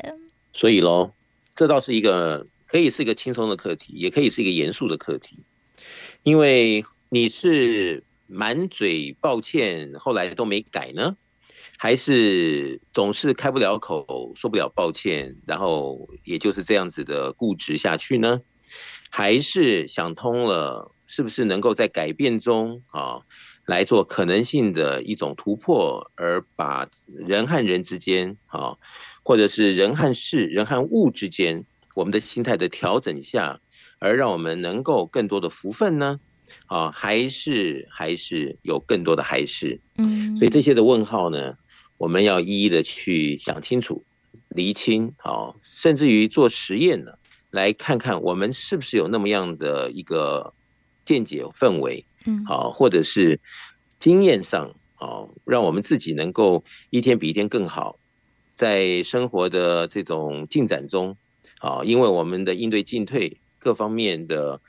[0.53, 1.13] 所以喽，
[1.55, 5.39] 这倒是一个可以是一个轻松的课题，也可以是一个严肃的课题。
[6.21, 11.17] 因为你是满嘴抱歉，后来都没改呢，
[11.77, 18.41] 还是总是开不了口，说不了抱歉，然后也就是这样子的固执下去呢？
[19.09, 23.21] 还是想通了，是不是能够在改变中啊？
[23.69, 28.77] 来做可能性的一种突破，而把人和人之间，啊，
[29.21, 33.61] 或者是人和事、人和物之间，我们的心态的调整下，
[33.99, 36.19] 而让我们能够更多的福分呢？
[36.65, 39.79] 啊，还是还是有更多的还是？
[39.97, 41.53] 嗯，所以这些的问号呢，
[41.99, 44.03] 我们要一一的去想清楚、
[44.47, 47.11] 厘清，啊，甚至于做实验呢，
[47.51, 50.55] 来看看我们是不是有那么样的一个
[51.05, 52.03] 见解氛围。
[52.25, 53.39] 嗯，好，或者是
[53.99, 57.97] 经验上，啊，让我们自己能够一天比一天更好，
[58.55, 61.17] 在生活的这种进展中，
[61.59, 64.59] 啊，因为我们的应对进退各方面的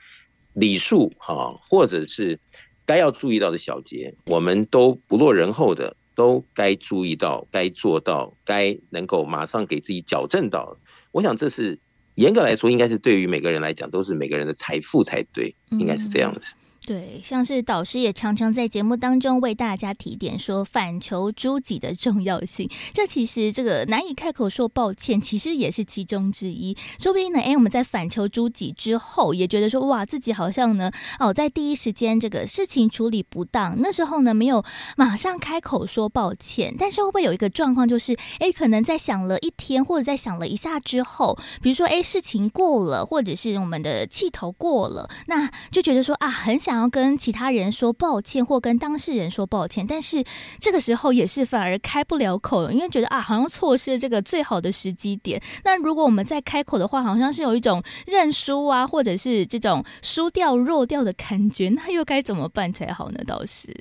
[0.52, 2.38] 礼数，哈，或者是
[2.86, 10.76] 该要注意到的小节，我们都不落人后的，都该注意到，该做到，该能够马上给自己矫正到。
[11.12, 11.78] 我想这是
[12.14, 16.52] 严格来说，应该是对于每个人来讲，都是每个人的财富才对，应该是这样子。
[16.86, 22.68] 对，像是导师也常常在节目当中为大家提点说反求诸己的重要性。
[22.92, 26.76] 这其实这个难以开口说抱歉，其实也是其中之一。
[26.98, 34.64] 说不定呢，哎，我们在反求诸己之后，也觉得说哇，自己好像呢，哦，在第一时间这个事情处理不当，那时候呢没有
[34.96, 36.74] 马上开口说抱歉。
[36.78, 46.69] 但是会不会有一个状况，就是哎，可能在想了一天或者在想了一下之后，比如说哎，事情过了，或者是我们的气头过了，那就觉得说啊，很想。
[46.70, 50.22] 想要跟其他人说抱歉，或跟当事人说抱歉，但是
[50.60, 55.42] 这个时候也是反而开不了口，因为觉得啊，好像错失了这个最好的时机点。
[55.64, 63.20] 那如果我们再开口的话，好像是有一种认输啊，或者是这种输掉弱掉的感觉，那又该怎么办才好呢？
[63.26, 63.74] 倒是，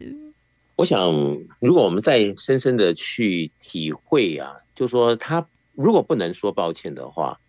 [0.75, 0.99] 我想，
[1.60, 7.39] 如果我们再深深的去体会啊，就说他如果不能说抱歉的话，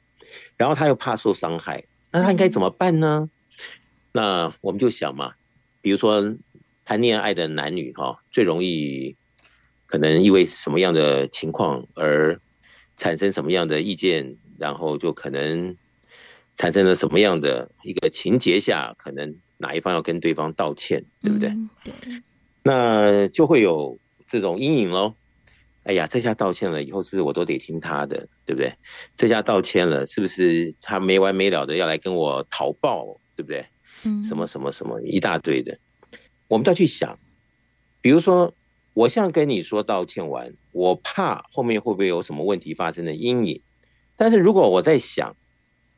[0.58, 3.20] 然后他又怕受伤害，那他应该怎么办呢？
[3.22, 3.30] 嗯
[4.12, 5.34] 那我们就想嘛，
[5.82, 6.34] 比如说
[6.84, 9.16] 谈恋爱的男女哈，最容易
[9.86, 12.40] 可能因为什么样的情况而
[12.96, 15.76] 产生什么样的意见，然后就可能
[16.56, 21.48] 产生了什么样的一个情节下，可能哪一方要跟对方道歉，对不对？
[21.50, 21.94] 嗯，对。
[22.62, 25.14] 那就会有这种阴影喽。
[25.84, 28.74] 哎呀，这下道歉了，以后是不是我都得听他的，对不对？
[29.16, 33.64] 这下道歉了，是不是他没完没了的要来跟我讨报，对不对？
[34.26, 35.78] 什么什么什么一大堆的，
[36.48, 37.18] 我们都要去想。
[38.00, 38.54] 比如说，
[38.94, 43.60] 我像跟你说道歉完，我怕后面会不会有什么问题发生的阴影。
[44.16, 45.36] 但是如果我在想，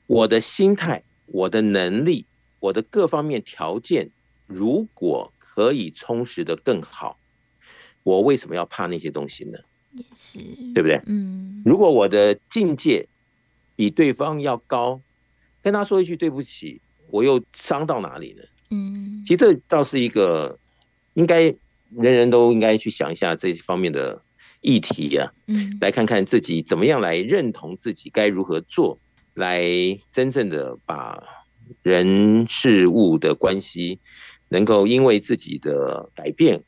[0.07, 2.27] 我的心态、我的能力、
[2.61, 4.11] 我的各方面条件，
[4.47, 7.17] 如果可以充实的更好，
[8.03, 9.59] 我为什么要怕那些东西呢？
[9.93, 10.41] 也是，
[10.75, 11.01] 对不对？
[11.07, 11.63] 嗯。
[11.65, 13.07] 如果我的境界
[13.77, 15.01] 比对方要高，
[15.63, 16.81] 跟他说一句对不起。
[17.13, 18.43] 我又伤到哪里呢？
[18.71, 20.59] 嗯，其实这倒是一个
[21.13, 21.43] 应该
[21.95, 24.23] 人人都应该去想一下这方面的
[24.63, 25.31] 议题呀。
[25.47, 28.99] 嗯，来看看自己怎么样来认同自己该如何做，
[29.35, 29.63] 来
[30.11, 31.23] 真正的把
[31.83, 33.99] 人事物的关系
[34.49, 36.63] 能够因为自己的改变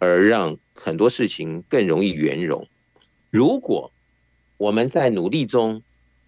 [0.00, 2.66] 而让很多事情更容易圆融。
[3.30, 3.92] 如果
[4.56, 5.82] 我们在努力中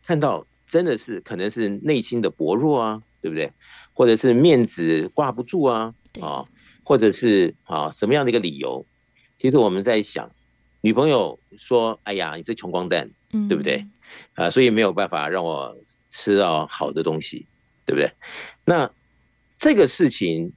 [0.06, 3.02] 看到真的是可能是内心的薄弱啊。
[3.20, 3.52] 对不对？
[3.92, 6.44] 或者是面子挂不住啊，啊，
[6.84, 8.86] 或者是啊什么样的一个理由？
[9.38, 10.32] 其实我们在想，
[10.80, 13.10] 女朋友说：“哎呀，你这穷光蛋，
[13.48, 13.86] 对不对？
[14.34, 15.76] 啊，所以没有办法让我
[16.08, 17.46] 吃到好的东西，
[17.84, 18.12] 对不对？”
[18.64, 18.90] 那
[19.58, 20.52] 这个事情，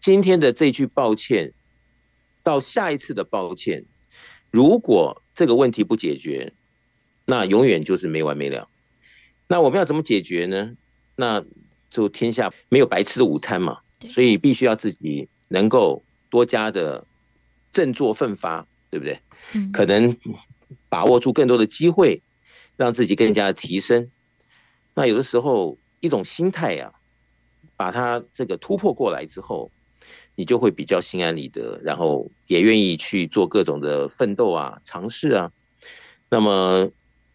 [0.00, 1.52] 今天的这句抱歉，
[2.42, 3.84] 到下一次的抱歉，
[4.50, 6.52] 如果这个问题不解决，
[7.26, 8.68] 那永远就是没完没了。
[9.46, 10.76] 那我们要怎么解决呢？
[11.16, 11.44] 那
[11.90, 13.78] 就天下没有白吃的午餐嘛，
[14.10, 17.04] 所以必须要自己能够多加的
[17.72, 19.18] 振作奋发，对不对？
[19.72, 20.16] 可能
[20.88, 22.20] 把握住更多的机会，
[22.76, 24.10] 让自己更加的提升。
[24.94, 26.98] 那有的时候，一种心态呀、啊，
[27.76, 29.70] 把它这个突破过来之后，
[30.34, 35.52] 你就会比较心安理得，然后也愿意去做各种的奋斗啊、尝试啊。
[36.28, 36.90] 那么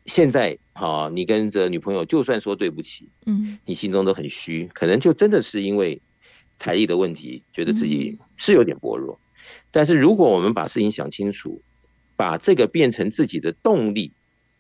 [0.06, 6.02] 现在，哈，你跟着女朋友，就算说对不起，嗯，你心中都很虚，可能就真的是因为
[6.58, 9.20] 财力的问题，觉得自己是有点薄弱。
[9.72, 11.62] 但是如果我们把事情想清楚，
[12.16, 14.12] 把这个变成自己的动力，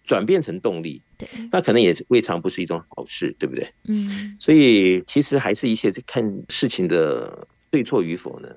[0.05, 3.71] 转变成动力，对，那可能也未尝不是一种好事，对不对？
[3.87, 8.49] 嗯，所以其实还是一些看事情的对错与否呢，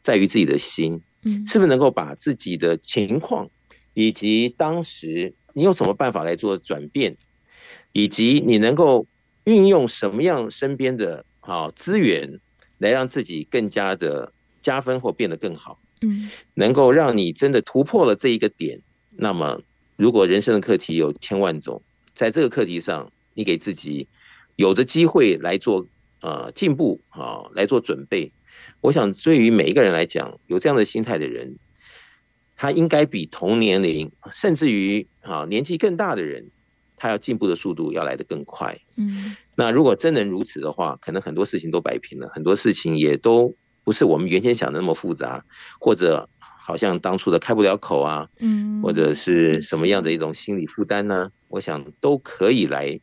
[0.00, 3.50] 在于自己的心，嗯，是不是能够把自己的情况
[3.94, 7.16] 以及当时你有什么办法来做转变，
[7.92, 9.06] 以及你能够
[9.44, 12.40] 运用什么样身边的啊资源
[12.76, 18.82] 来让自己更加的加分或变得更好，嗯，能够让你真的突破了这一个点，
[19.16, 19.62] 那么。
[19.96, 21.80] 如果人生的课题有千万种，
[22.14, 24.08] 在这个课题上，你给自己
[24.54, 25.86] 有着机会来做
[26.20, 28.30] 呃进步啊，来做准备。
[28.82, 31.56] 我想，对于每一个人来讲，有这样的心态的人，
[32.56, 36.50] 他应该比同年龄甚至于啊年纪更大的人，
[36.96, 38.78] 他要进步的速度要来得更快。
[38.96, 43.54] 嗯，那如果真能如此的话，可能很多事情都摆平了，很多事情也都
[43.84, 45.44] 不是我们原先想的那么复杂，
[45.78, 46.28] 或者。
[46.58, 51.30] 好像当初的开不了口啊，嗯，或者是什么样的一种心理负担呢？
[51.46, 52.98] 我想都可以来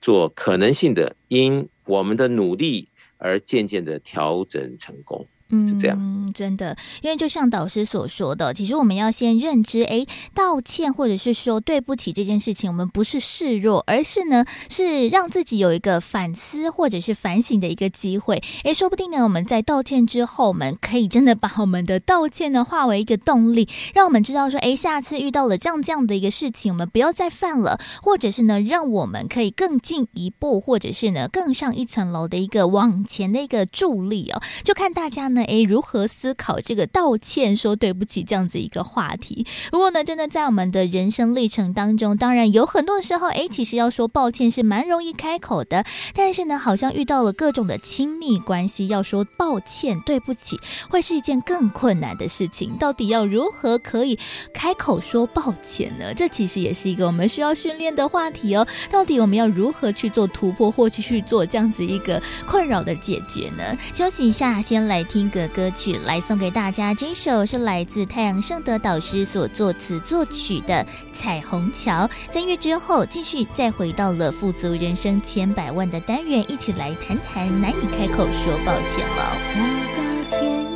[0.00, 2.88] 做可能性的，因我们的努力
[3.18, 5.26] 而渐渐的调整成功。
[5.50, 18.40] 嗯，这样，真的，因为就像导师所说的，其实我们要先认知，哎，道歉或者是说对不起这件事情，我们不是示弱，而是呢，是让自己有一个反思或者是反省的一个机会。
[18.62, 34.40] 哎，说不定呢，我们在道歉之后，我们可以真的把我们的道歉呢化为一个动力，让我们知道说，哎，下次遇到了这样这样的一个事情，我们不要再犯了，或者是呢，让我们可以更进一步，或者是呢，更上一层楼的一个往前的一个助力哦。
[34.62, 35.39] 就看大家呢。
[35.44, 39.46] 诶，如何思考这个道歉、说对不起这样子一个话题？
[39.70, 45.84] 不过呢，真的在我们的人生历程当中，当然有很多时候，诶，其实要说抱歉是蛮容易开口的。
[46.14, 52.76] 但是呢，好像遇到了各种的亲密关系，要说抱歉、对不起，会是一件更困难的事情。
[52.76, 54.18] 到底要如何可以
[54.52, 56.12] 开口说抱歉呢？
[56.14, 58.66] 这其实也是一个我们需要训练的话题哦。
[58.90, 63.76] 到底我们要如何去做突破，或去去做这样子一个困扰的解决呢？
[63.94, 72.06] 休息一下，先来听个歌曲来送给大家，这首是来自太阳盛德导师所作词作曲的《彩虹桥》。
[72.30, 79.36] 在音乐之后，继续再回到了富足人生千百万的单元，一起来谈谈难以开口说抱歉了。
[79.54, 79.60] 高
[79.96, 80.02] 高
[80.38, 80.66] 天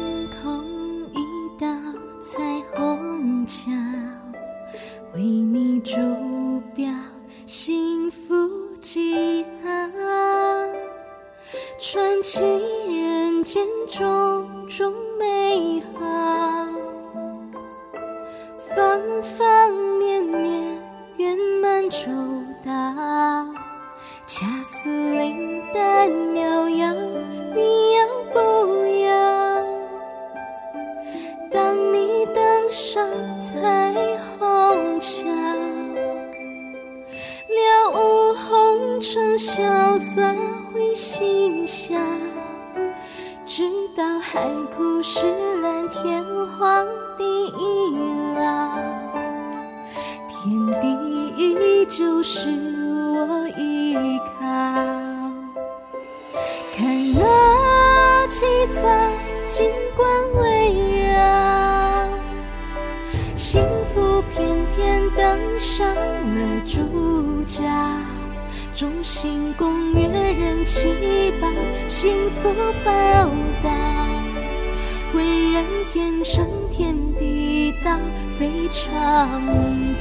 [0.41, 0.65] 空，
[1.13, 1.19] 一
[1.59, 1.67] 道
[2.25, 3.71] 彩虹桥，
[5.15, 5.93] 为你筑
[6.75, 6.87] 标
[7.45, 8.35] 幸福
[8.81, 10.94] 记号。
[11.79, 16.01] 传奇人间种种美好，
[18.75, 20.79] 方方面面
[21.17, 22.09] 圆满周
[22.65, 22.73] 到，
[24.27, 26.93] 恰似灵丹妙药，
[27.55, 28.39] 你要不
[29.05, 29.15] 要？
[31.53, 33.07] 当你登上
[33.39, 33.95] 彩
[34.39, 35.23] 虹桥，
[37.57, 39.63] 了无红尘萧
[39.99, 40.23] 瑟。
[40.73, 41.95] 会心笑，
[43.47, 43.63] 直
[43.97, 44.41] 到海
[44.77, 45.21] 枯石
[45.63, 46.25] 烂，天
[46.59, 46.85] 荒
[47.17, 47.23] 地
[48.37, 48.43] 老，
[50.29, 50.83] 天地
[51.37, 52.51] 依旧是
[53.15, 54.41] 我依靠。
[56.77, 56.79] 看
[57.15, 58.45] 那七
[58.75, 58.83] 彩
[59.45, 60.05] 金光
[60.43, 60.43] 围
[61.13, 61.15] 绕，
[63.37, 63.84] 幸福
[64.33, 67.63] 偏偏登上了主角。
[68.75, 71.49] 众星拱月，人齐报，
[71.87, 72.53] 幸福
[72.85, 72.93] 报
[73.63, 73.71] 答，
[75.13, 77.97] 浑然天成，天地道，
[78.37, 79.31] 非常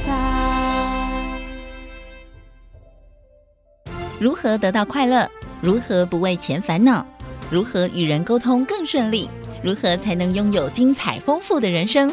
[0.04, 0.12] 大。
[4.18, 5.30] 如何得到快乐？
[5.60, 7.06] 如何不为钱烦恼？
[7.50, 9.30] 如何与人沟通更顺利？
[9.62, 12.12] 如何才能拥有精彩丰富的人生？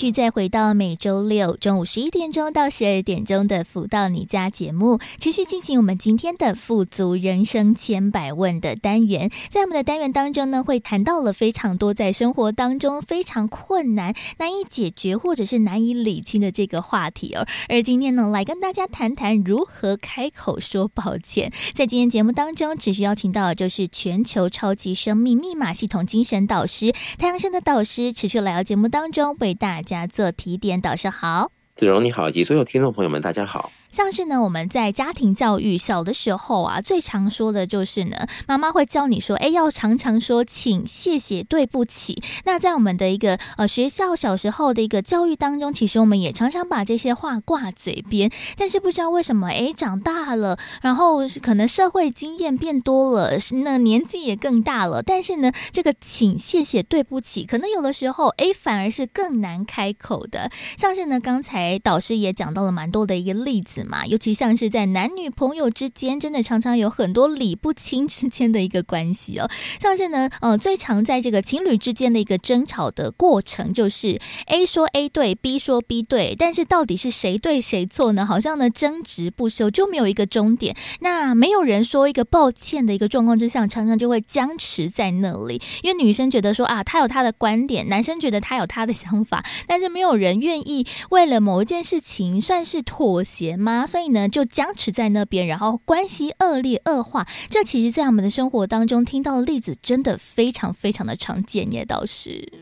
[0.00, 9.30] 续再回到每周六中午十一点钟到十二点钟的《福到你家》节目，持续进行我们今天的富足人生千百问的单元。
[9.50, 17.46] 在我们的单元当中呢，会谈到了非常多在生活当中非常困难、难以解决或者是难以理清的这个话题哦。
[17.68, 21.52] 而今天呢，来跟大家谈谈如何开口说抱歉。
[21.74, 30.80] 在今天节目当中，持续邀请到的就是全球超级生命密码系统精神导师太阳盛德导师，持续来到节目当中为大家家做提点。
[30.80, 33.72] 导师好，子荣你好，以及所有听众朋友们，大家好。
[33.90, 42.22] 像是呢，我们在家庭教育小的时候啊，最常说的就是呢，妈妈会教你说，哎，要常常说请、谢谢、对不起。
[42.44, 48.30] 那在我们的一个呃学校小时候的一个教育当中，其实我们也常常把这些话挂嘴边。
[48.56, 53.32] 但是不知道为什么，哎，长大了，然后可能社会经验变多了，
[53.64, 60.50] 那年纪也更大了，但是呢，这个请、谢谢、对不起，可能有的时候，哎，反而是更难开口的。
[60.78, 63.79] 像是呢，刚才导师也讲到了蛮多的一个例子。
[63.84, 69.48] 嘛，尤其像是在男女朋友之间，真的常常有很多理不清之间的一个关系哦。
[69.80, 78.26] 像是呢，呃，最常在这个情侣之间的一个争吵的过程，就是 A 说 A 对，B 说 B 对，但是到底是谁对谁错呢？
[78.26, 80.76] 好像呢争执不休，就没有一个终点。
[81.00, 85.60] 那没有人说一个抱歉的一个状况之下，常常就会僵持在那里。
[85.82, 93.69] 因为女生觉得说啊，他有他的观点，男生觉得他有他的想法，但是没有人愿意为了某一件事情算是妥协吗？
[93.70, 97.26] 啊，所以呢，就僵持在那边，然后关系恶劣恶化。
[97.48, 102.52] 这其实，在我们的生活当中听到的例子，真的非常非常的常见也，倒是。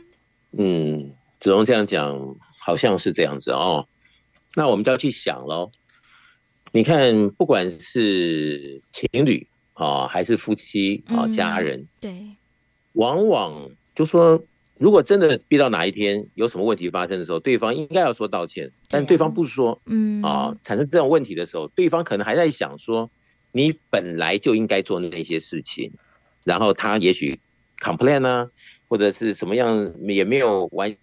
[0.53, 3.89] 嗯，子龙这样讲，好像是这样子哦。
[4.55, 5.71] 那我们就要去想喽。
[6.73, 12.27] 你看，不管是情侣啊，还是夫妻啊，家人，嗯，对，
[12.93, 14.43] 往往就说。
[14.79, 23.11] 如果真的逼到哪一天有什么问题发生的时候，对方应该要说道歉，但对方不说，嗯啊，产生这种问题的时候，对方可能还在想说，
[23.51, 25.93] 你本来就应该做那些事情，
[26.45, 27.41] 然后他也许
[27.81, 28.51] complain 啊，
[28.89, 30.97] 或者是什么样也没有完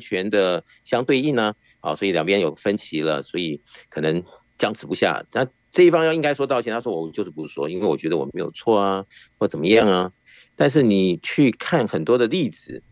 [0.00, 4.22] 全的相对应呢，啊，所以两边有分歧了，所以可能
[4.56, 5.24] 僵持不下。
[5.32, 9.04] 那这一方要应该说道歉，他说我就是不说，因为我觉得我没有错啊，
[9.38, 10.12] 或怎么样啊。
[10.54, 12.84] 但是你去看很多的例子。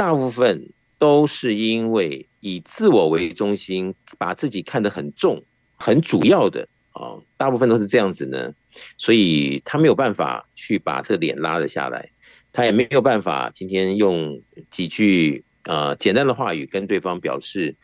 [0.00, 5.44] 大部分都是因为以自我为中心，把自己看得很重、
[5.76, 8.54] 很主要的啊，大部分都是这样子呢，
[8.96, 12.08] 所以他没有办法去把这个脸拉了下来，
[12.50, 14.40] 他也没有办法今天用
[14.70, 17.76] 几句啊简单的话语跟对方表示，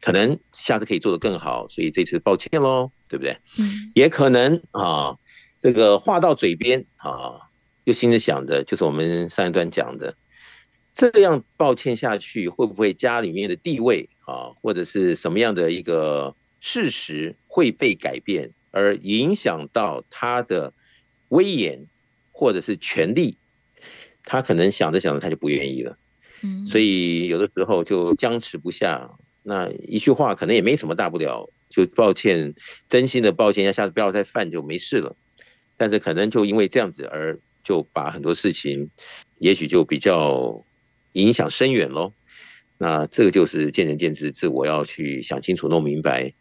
[0.00, 3.38] 可能下次可以做得更好，所以这次抱歉喽，对不对？
[3.56, 5.16] 嗯，也可能啊，
[5.62, 7.38] 这个话到嘴边啊，
[7.84, 10.16] 又心里想着，就是我们上一段讲的。
[10.96, 20.72] 这样抱歉下去，会不会家里面的地位啊，或者是什么样的一个事实会被改变，而影响到他的
[21.28, 21.84] 威严
[22.32, 23.36] 或者是权力？
[24.24, 25.98] 他可能想着想着，他就不愿意了。
[26.40, 29.10] 嗯，所以有的时候就僵持不下。
[29.42, 32.54] 那一句话可能也没什么大不了，就抱歉，
[32.88, 35.14] 真心的抱歉，要下次不要再犯就没事了。
[35.76, 38.88] 但是可能就因为这样子，而就把很多事情，
[39.38, 40.64] 也许就比较。
[41.16, 42.12] 影响深远喽，
[42.76, 46.34] 那这个就是见仁见智，这我要去想清楚、弄明白，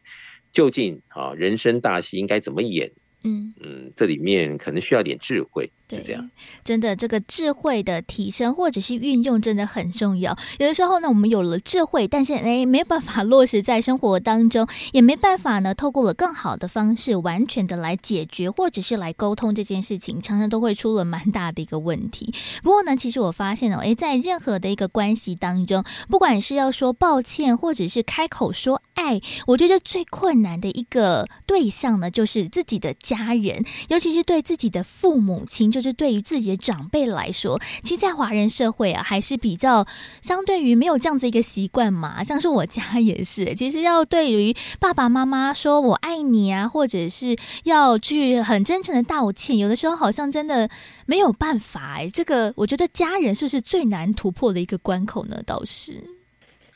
[0.51, 2.91] 究竟啊人生大戏应该怎么演？
[3.25, 5.69] 嗯嗯，这里面可能需要点智慧。
[5.87, 6.31] 对，这样
[6.63, 10.35] 真的，这个智慧的提升或者是运用真的很重要。
[10.57, 22.33] 有的时候呢，我们有了智慧，但是哎，没办法落实在生活当中，也没办法呢，透过了更好的方式，完全的来解决或者是来沟通这件事情，常常都会出了蛮大的一个问题。
[22.63, 35.71] 不过呢，其实我发现哦，哎，在任何的一个关系当中，不管是要说抱歉，或者是开口说爱，我觉得最困难的一个对象呢，就是自己的家家人，尤其是对自己的父母亲。
[35.71, 39.85] 就是对于自己的长辈来说，其实，在华人社会啊，还是比较
[40.21, 42.23] 相对于没有这样子一个习惯嘛。
[42.23, 50.69] 像是我家也是， 其实要对于爸爸妈妈说我爱你啊，或者是要去很真诚的道歉，有的时候好像真的
[51.05, 52.09] 没有办法哎。
[52.09, 55.41] 这个我觉得家人是不是最难突破的一个关口呢？
[55.45, 56.03] 倒是，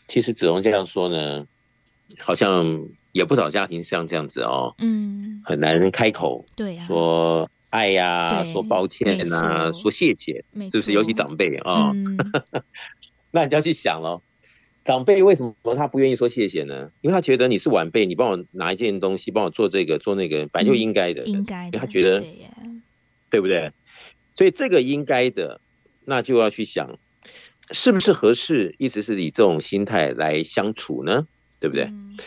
[0.07, 1.45] 其实子龙这样说呢，
[2.19, 2.79] 好像
[3.11, 7.49] 也不少家庭像这样子哦，嗯，很难开口，对呀，说。
[7.71, 10.91] 爱呀、啊，说抱歉呐、啊，说谢谢，是不是？
[10.91, 12.17] 尤其长辈啊，哦嗯、
[13.29, 14.23] 那你就要去想喽。
[14.83, 16.89] 长辈为什么他不愿意说谢谢呢？
[17.01, 21.65] 因为他觉得你是晚辈，你帮我拿一件东西，帮我做这个做那个，本来就应该的，应该。
[21.67, 22.23] 因为他觉得，
[23.29, 23.71] 对不对？
[24.35, 25.61] 所以这个应该的，
[26.05, 26.97] 那就要去想，
[27.69, 31.27] 是不是合适，一直是以这种心态来相处呢？
[31.59, 31.83] 对不对？
[31.83, 32.17] 嗯、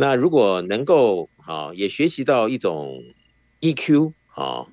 [0.00, 3.04] 那如果能够啊，也学习到一种
[3.60, 4.66] EQ 啊，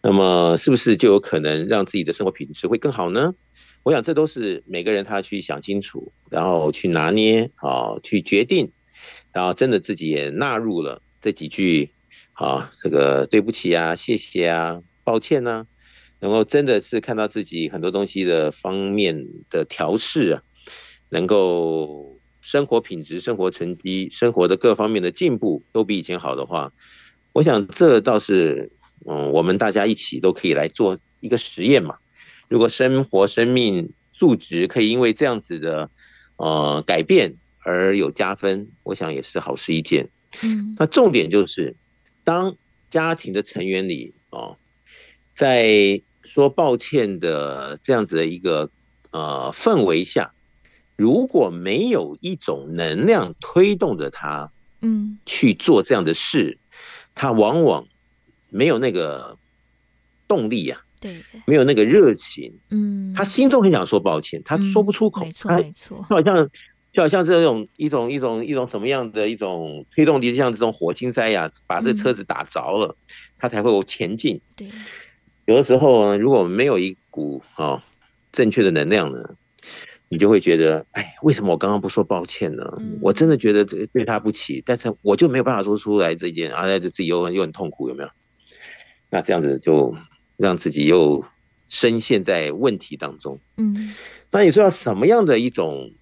[0.00, 3.34] 那么是不是就有可能让自己的生活品质会更好呢？
[3.82, 8.70] 我想这都是每个人他去想清楚，然后去拿捏啊，去决定，
[9.32, 11.90] 然后真的自己也纳入了这几句
[12.34, 15.66] 啊，这个对不起啊，谢谢啊，抱歉呢、啊。
[16.20, 20.42] 能够真的是看到自己很多东西的方面的调试啊，
[21.08, 26.72] 能够生活品质、生活成绩、生活的各方面的进步都比以前好的话，
[27.32, 28.70] 我想这倒是
[29.06, 31.96] 嗯，我们大家一起都可以来做一个实验嘛。
[32.48, 35.88] 如果生活、生命素质可以因为这样子的
[36.36, 40.10] 呃改变而有加分，我想也是好事一件。
[40.42, 41.76] 嗯，那重点就是
[42.24, 42.56] 当
[42.90, 44.56] 家庭的成员里哦，
[45.34, 48.70] 在说抱歉的这样子的一个
[49.10, 50.32] 呃氛围下，
[50.96, 56.58] 如果没有一种能量推动着他，嗯，去做这样的事，
[57.14, 57.86] 他往往
[58.50, 59.38] 没有那个
[60.28, 66.50] 动力呀，对，没有那个热情，嗯，他心中很想说抱歉，他说不出口，没错没错，就好像
[66.92, 72.96] 就好像这种一种一种一种什么样的一种推动力，就像这种火星塞呀，把这车子打着了，
[73.38, 74.68] 他才会有前进，对。
[75.44, 77.82] 有的时候呢，如果没有一股啊、哦、
[78.30, 79.34] 正确的能量呢，
[80.12, 82.70] 你就会觉得，哎，为什么我刚刚不说抱歉呢？
[82.76, 88.10] 嗯、我真的觉得对他不起，但是我就没有办法说出来这件，而且自己又很又很痛苦，有没有？
[89.08, 89.96] 那这样子就
[90.36, 91.24] 让自己又
[91.70, 93.40] 深陷在问题当中。
[93.56, 93.94] 嗯，
[94.30, 95.92] 那你说要什么样的一种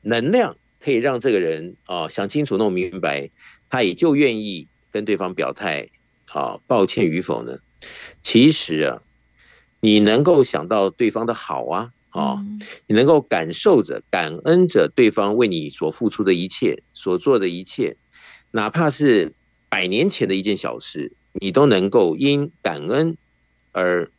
[0.00, 3.30] 能量可以让这个人啊、哦、想清楚、弄明白，
[3.68, 5.88] 他也就愿意跟对方表态
[6.26, 7.58] 啊、哦、抱歉与否呢？
[8.22, 9.02] 其实啊，
[9.80, 12.42] 你能够想到对方的好啊，啊，
[12.86, 17.96] 你能够感受着、感恩着对方为你所付出的一切、所做的一切，
[18.50, 19.34] 哪怕是
[19.68, 23.18] 百年前的一件小事，你都能够因感恩
[23.72, 24.10] 而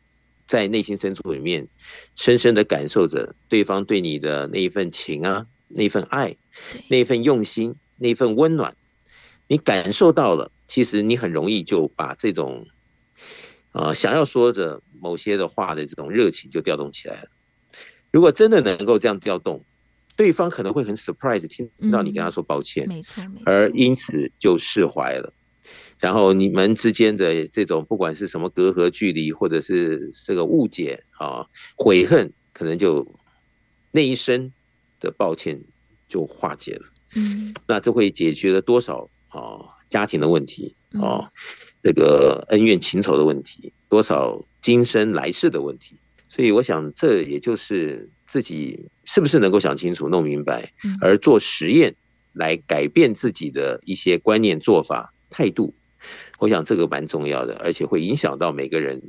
[0.48, 1.68] 在内心深处里面
[2.16, 6.38] 深深的感受着对方对你的那一份情啊、那份爱、
[6.90, 8.76] 那份用心、那份温暖，
[9.48, 12.68] 你感受到了，其实你很容易就把这种。
[13.72, 17.30] 啊、呃，想要说着某些的话的这种热情就调动起来了。
[18.12, 19.64] 如果真的能够这样调动，
[20.16, 25.34] 对方可能会很 surprise 听到你跟他说抱歉，嗯、没错，没错，而因此就释怀了。
[26.00, 31.46] 然后你们之间的这种不管是什么隔阂距离，或者是这个误解啊、
[31.76, 33.16] 悔恨，可能就
[33.92, 34.52] 那一生
[35.00, 35.62] 的抱歉
[36.08, 36.86] 就化解了。
[37.16, 41.26] 嗯，那这会解决了多少啊家庭的问题啊？
[41.26, 41.32] 嗯
[41.84, 45.96] 这个恩怨情仇的问题，多少今生来世的问题，
[46.30, 51.96] 所以我想，这也就是自己是不是能够想清楚、弄明白，而做实验
[52.34, 55.74] 来改变自己的一些观念、做法、态度。
[56.40, 59.02] 我想这个蛮重要的，而且会影响到每个人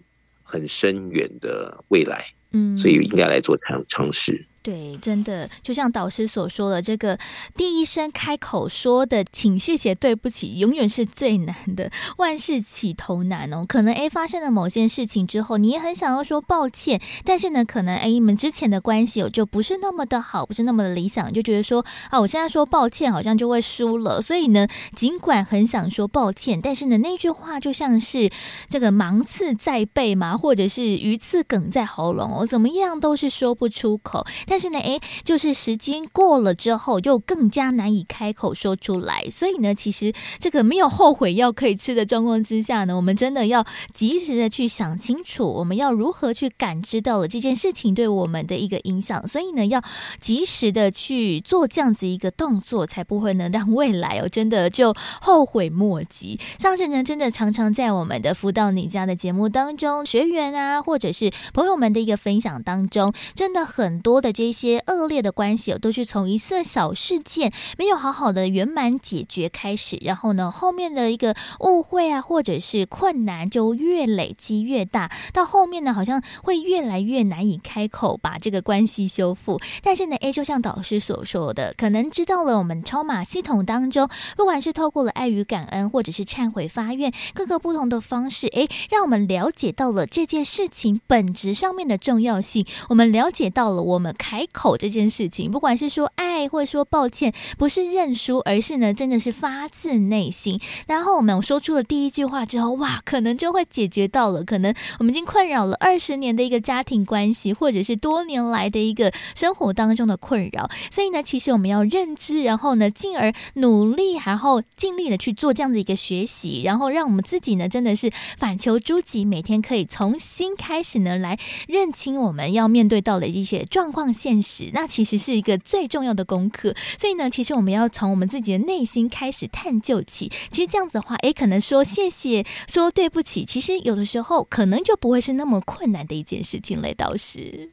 [0.42, 2.26] 很深远的未来。
[2.52, 4.46] 嗯，所以应该来做尝尝试。
[4.60, 7.18] 对，真的就像导师所说的，这个
[7.56, 11.90] 第一声开口说的“请谢谢对不起”，永远是最难的。
[12.18, 28.28] 万事起头难哦，可能诶发生了某件事情之后，你也很想要说抱歉，但是呢，可能诶你们之前的关系就不是那么的好，不是那么的理想，就觉得说啊，我现在说抱歉好像就会输了，所以呢，尽管很想说抱歉，但是呢，那句话就像是
[28.68, 34.58] 这个芒刺在背嘛，或者是鱼刺梗在喉咙哦，怎么样都是说不出口，但。
[34.58, 39.22] 是呢，哎，就是时间过了之后，又更加难以开口说出来。
[39.30, 49.24] 所以呢，其实这个没有后悔药可以吃的状况之下呢，我们真的要及时的去想清楚，我们要如何去感知到了这件事情对我们的一个影响。
[49.28, 49.80] 所以呢，要
[50.20, 56.40] 及时的去做这样子一个动作，才不会呢让未来哦真的就后悔莫及。
[56.58, 64.58] 像是呢，真的常常在我们的辅导你家的节目当中，学员啊，或者是朋友们的一个分享当中，真的很多的这。
[64.58, 79.60] 些恶劣的关系都是从一次小事件没有好好的圆满解决开始，然后呢，后面的一个误会啊，或者是困难就越累积越大，到后面呢，好像会越来越难以开口把这个关系修复。
[79.80, 94.08] 但是呢，诶，就像导师所说的，可能知道了我们超马系统当中，不管是透过了爱与感恩，或者是忏悔发愿，各个不同的方式，诶，让我们了解到了这件事情本质上面的重要性，我们了解到了我们。
[94.28, 100.60] 开口这件事情，不管是说爱或者说抱歉，不是认输，而是呢，真的是发自内心。
[100.86, 110.68] 然后我们说出了第一句话之后，哇，可能就会解决到了，可能我们已经困扰了二十年的一个家庭关系，或者是多年来的一个生活当中的困扰。
[110.90, 124.70] 所以呢，其实我们要认知，然后呢，进而努力，然后尽力的去做这样子一个学习，然后让我们自己呢，真的是反求诸己，每天可以重新开始呢，来认清我们要面对到的一些状况现实。
[124.74, 126.74] 那其实是一个最重要的功课。
[126.98, 130.30] 所以呢，其实我们要从我们自己的内心开始探究起。
[130.50, 137.70] 其实这样子的话，诶，可能说谢谢，说对不起，其实有的时候可能就不会是那么困难的一件事情嘞，倒是。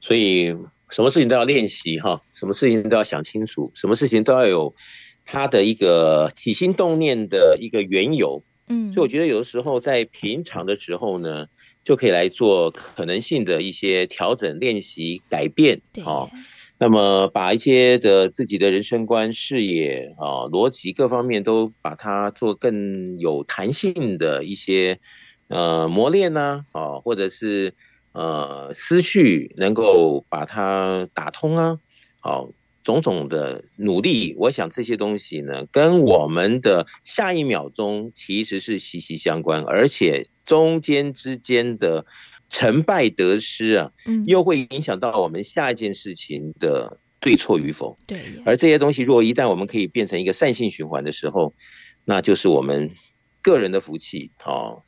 [0.00, 0.56] 所以。
[0.92, 4.74] 什么事情都要练习哈，什么事情都要想清楚，什么事情都要有
[5.24, 8.42] 他的一个起心动念的一个缘由。
[8.66, 11.46] 嗯，所以我觉得有的时候在平常的时候呢，
[11.84, 15.80] 就可以来做可能性的一些调整、练习、改变。
[16.02, 16.30] 好，
[16.78, 24.98] 那么把一些的自己的人生观、视野啊、逻辑各方面都把它做更有弹性的一些
[25.48, 27.74] 呃磨练呢，啊，或者是。
[28.12, 31.78] 呃，思绪能够把它打通啊，
[32.18, 32.50] 好，
[32.90, 42.04] 种种的努力，我想这些东西呢，跟我们的下一秒钟其实是息息相关，而且中间之间的
[42.48, 47.96] 成败得失啊，嗯，又会影响到我们下一件事情的对错与否。
[48.06, 51.54] 对，而这些东西，如果一旦我们可以变成一个善性循环的时候，
[52.04, 52.90] 那就是我们
[53.40, 54.82] 个人的福气，哦，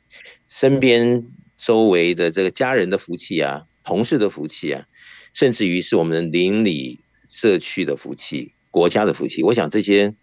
[0.47, 1.23] 身边。
[1.55, 4.83] 周围的这个家人的福气啊，同事的福气啊，
[5.31, 6.99] 甚至于是我们邻里
[7.33, 10.13] 社区的福气、国家的福气，我想这些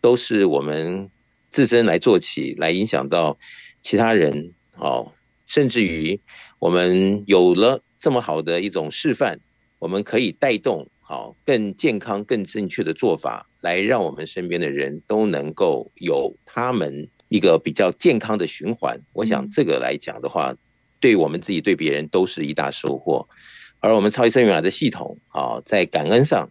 [0.00, 1.10] 都是我们
[1.50, 3.38] 自身来做起，来影响到
[3.82, 5.12] 其他人哦，
[5.46, 6.20] 甚至于
[6.60, 9.40] 我们有了这么好的一种示范，
[9.80, 19.00] 我们可以带动好更健康、更正确的做法，来让我们身边的人都能够有他们一个比较健康的循环。
[19.12, 20.54] 我想这个来讲的话。
[21.02, 23.26] 对我们自己、对别人都是一大收获，
[23.78, 26.50] 而我们超级生命密码的系统啊，在感恩上，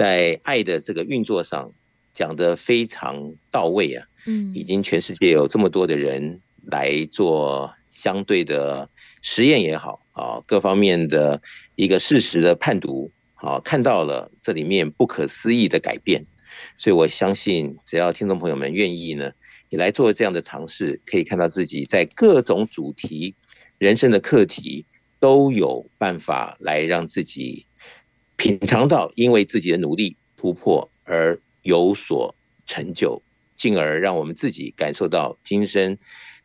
[0.00, 1.74] 在爱的这个运作上
[2.14, 8.88] 讲得非常到位啊，嗯，已经全世界有这么多的人来做相对的
[9.20, 11.42] 实验也好啊，各方面的
[11.74, 16.24] 一个事实的判读啊，看到了这里面不可思议的改变，
[16.78, 19.32] 所以我相信，只要听众朋友们愿意呢，
[19.68, 23.34] 你来做这样的尝试，可以看到自己在各种主题。
[23.76, 24.86] 人生的课题
[25.18, 27.66] 都有办法来让自己
[28.40, 32.34] 品尝到，因为自己的努力突破而有所
[32.64, 33.22] 成就，
[33.54, 35.98] 进而让我们自己感受到今生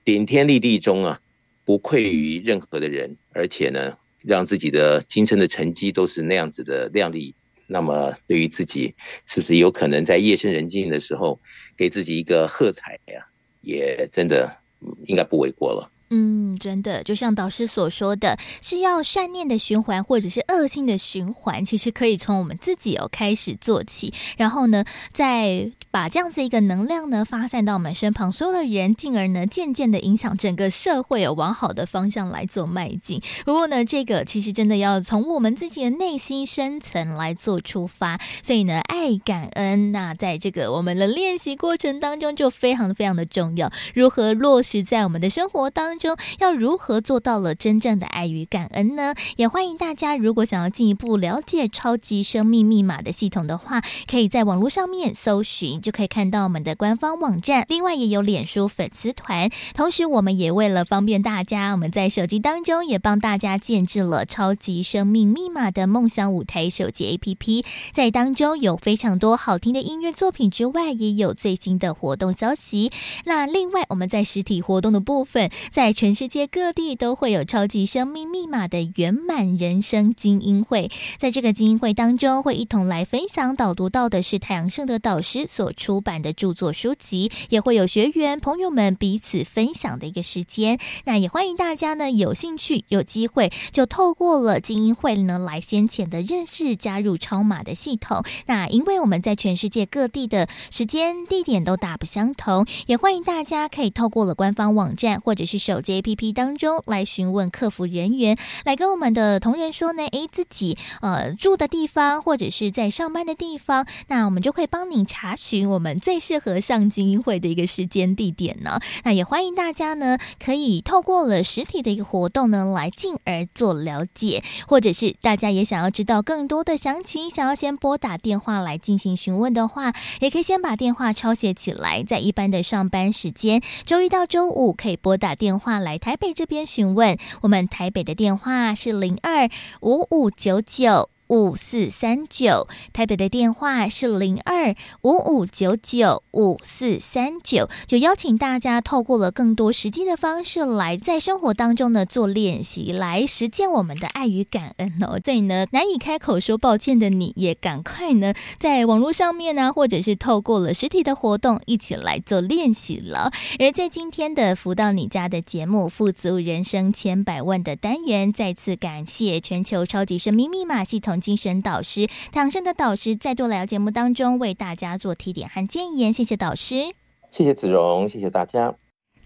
[0.03, 1.21] 顶天立地中啊，
[1.63, 7.33] 不愧于任何的人，而且呢，让自己的今生的成绩都是那样子的亮丽。
[7.65, 8.93] 那么，对于自己，
[9.25, 11.39] 是不是有可能在夜深人静的时候，
[11.77, 13.25] 给自己一个喝彩呀？
[13.61, 14.57] 也真的
[15.05, 15.89] 应该不为过了。
[16.09, 33.19] 嗯，真的，就像导师所说的，是要善念的循环，或者是恶性的循环，其实可以从我们自己哦开始做起，然后呢，再把这样子一个能量呢发散到我们身旁所有的人，进而呢渐渐的影响整个社会哦往好的方向来做迈进。
[33.43, 46.15] 不过呢，这个其实真的要从我们自己的内心深层来做出发，所以呢，爱感恩，那在这个我们的练习过程当中就非常非常的重要，如何落实在我们的生活当中。
[46.39, 49.13] 要如何做到了真正的爱与感恩呢？
[49.37, 57.65] 也欢迎大家，如果想要进一步了解超级生命密码的系统的话，可以在网络上面搜寻，就可以看到我们的官方网站。
[57.69, 72.91] 另外也有脸书粉丝团，同时我们也为了方便大家，我们在手机当中也帮大家建置了超级生命密码的梦想舞台手机 APP，在当中有非常多好听的音乐作品之外，也有最新的活动消息。
[73.25, 90.79] 那另外我们在实体活动的部分，在在全世界各地都会有超级生命密码的圆满人生精英会，在这个精英会当中，会一同来分享导读到的是太阳盛德导师所出版的著作书籍，也会有学员朋友们彼此分享的一个时间。
[91.03, 98.23] 那也欢迎大家呢，有兴趣有机会就透过了精英会呢，来先前的认识加入超码的系统。
[98.47, 105.74] 那因为我们在全世界各地的时间地点都大不相同，也欢迎大家可以透过了官方网站或者是手。
[105.75, 118.79] 手机 APP 当中来询问客服人员，来跟我们的同仁说呢，诶，自己呃住的地方或者是在上班的地方，那我们就可以帮你查询我们最适合上精英会的一个时间地点呢。
[119.03, 137.17] 那也欢迎大家呢，可以透过了实体的一个活动呢，来进而做了解，或者是大家也想要知道更多的详情，想要先拨打电话来进行询问的话，也可以先把电话抄写起来，在一般的上班时间，周一到周五可以拨打电话话来台北这边询问。
[137.41, 139.49] 我们台北的电话是零二
[139.81, 141.14] 五五九九。
[141.27, 155.19] 五四三九，台北的电话是零二五五九九五四三九，就邀请大家透过了更多实际的方式来在生活当中呢做练习，来实践我们的爱与感恩哦。
[155.23, 163.31] 所以呢，难以开口说抱歉的你也赶快呢，在网络上面呢，或者是透过了实体的活动一起来做练习了。
[163.57, 171.14] 而在今天的福到你家的节目《富足人生千百万》的单元，再次感谢全球超级生命密码系统。
[171.19, 176.93] 精神导师唐山的导师再度来到节目当中，为大家做提点和建言，谢谢导师，
[177.31, 178.75] 谢谢子荣，谢谢大家。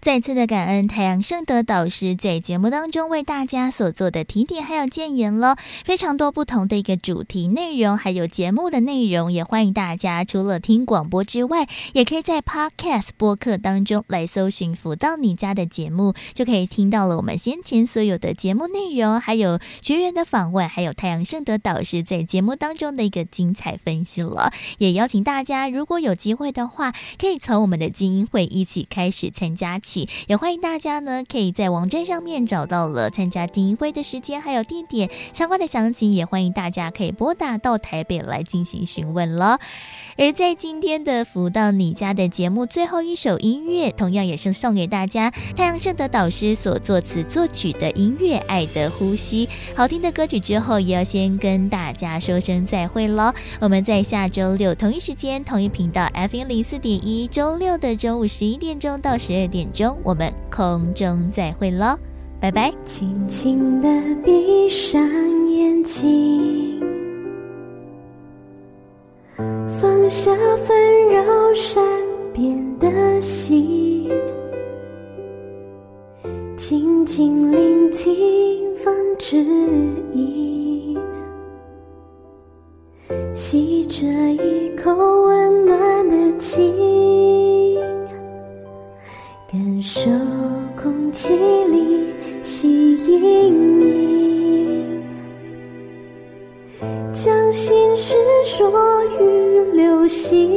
[0.00, 24.50] 再次的感恩太阳盛德导师在节目当中为大家所做的提点还有建言了，非常多不同的一个主题内容，还有节目的内容，也欢迎大家除了听广播之外，也可以在 Podcast 播客当中来搜寻“福到你家”的节目，就可以听到了我们先前所有的节目内容，还有学员的访问，还有太阳盛德导师在节目当中的一个精彩分析了。
[24.78, 29.78] 也邀请大家，如果有机会的话，可以从我们的精英会一起开始参加。
[30.26, 39.58] 也欢迎大家呢，可以在网站上面找到了参加精英会的时间还有地点相关的详情，也欢迎大家可以拨打到台北来进行询问了。
[40.16, 49.46] 而在今天的福到你家的节目最后一首音乐，同样也是送给大家太阳盛德导师所作词作曲的音乐《爱的呼吸》。
[49.74, 53.32] 好听的歌曲之后，也要先跟大家说声再会喽。
[53.60, 61.96] 我们在下周六同一时间同一频道 FM 零四点一，周六的中午十一点钟到十二点钟，中我们空中再会喽，
[62.38, 62.70] 拜拜。
[62.84, 63.88] 轻轻的
[64.22, 65.00] 闭上
[65.48, 66.78] 眼睛。
[69.80, 70.30] 放下
[70.66, 71.22] 纷扰
[71.54, 71.82] 善
[72.30, 74.10] 变的心，
[76.58, 79.38] 静静聆听风之
[80.12, 80.98] 音，
[83.34, 86.60] 吸着一口温暖的气，
[89.92, 90.08] 手
[90.80, 91.34] 空气
[91.64, 92.14] 里
[92.44, 94.86] 吸引你，
[97.12, 98.14] 将心事
[98.44, 98.70] 说
[99.20, 99.50] 与。
[99.74, 100.52] 流星，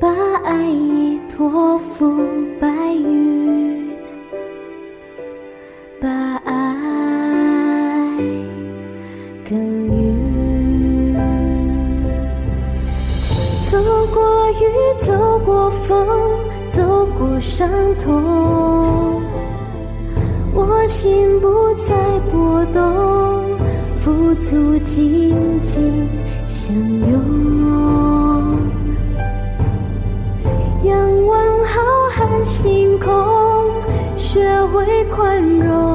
[0.00, 0.08] 把
[0.44, 2.16] 爱意托付
[2.60, 3.23] 白云，
[15.70, 16.06] 风，
[16.70, 19.22] 走过伤痛，
[20.52, 21.94] 我心不再
[22.30, 22.82] 波动。
[23.96, 26.08] 富足紧紧
[26.46, 27.18] 相拥，
[30.84, 31.34] 仰望
[31.64, 33.10] 浩瀚星空，
[34.16, 35.93] 学会宽容，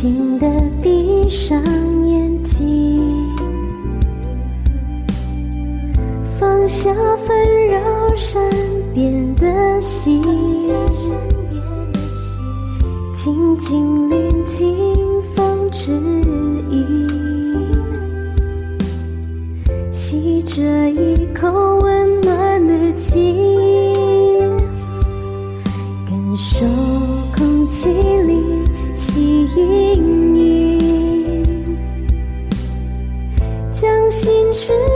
[0.00, 0.46] 轻轻地
[0.82, 1.62] 闭上
[2.06, 3.28] 眼睛，
[6.38, 7.78] 放下纷扰
[8.16, 8.40] 身
[8.94, 10.22] 边的心，
[13.12, 14.94] 静静聆听
[15.36, 15.92] 风指
[16.70, 17.06] 引，
[19.92, 23.36] 吸着一口温暖的气，
[26.08, 26.64] 感受
[27.36, 28.09] 空气。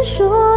[0.05, 0.54] 说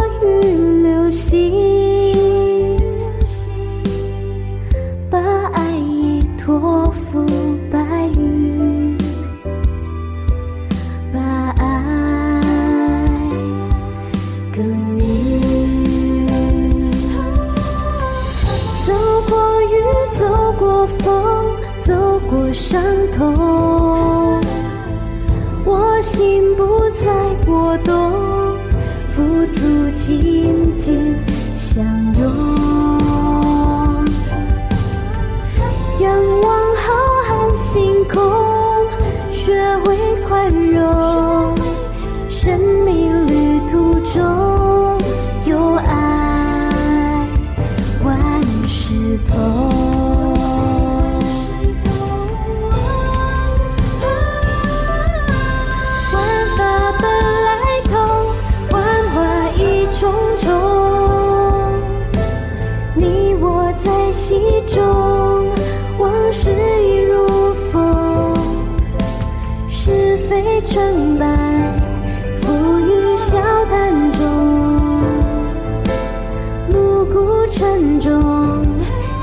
[78.00, 78.62] 中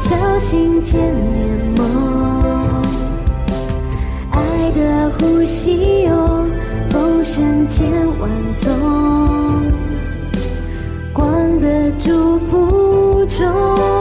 [0.01, 0.99] 敲醒千
[1.33, 2.81] 年梦，
[4.31, 6.45] 爱的呼吸有
[6.89, 7.85] 风声千
[8.19, 8.71] 万种，
[11.13, 13.94] 光的祝福中。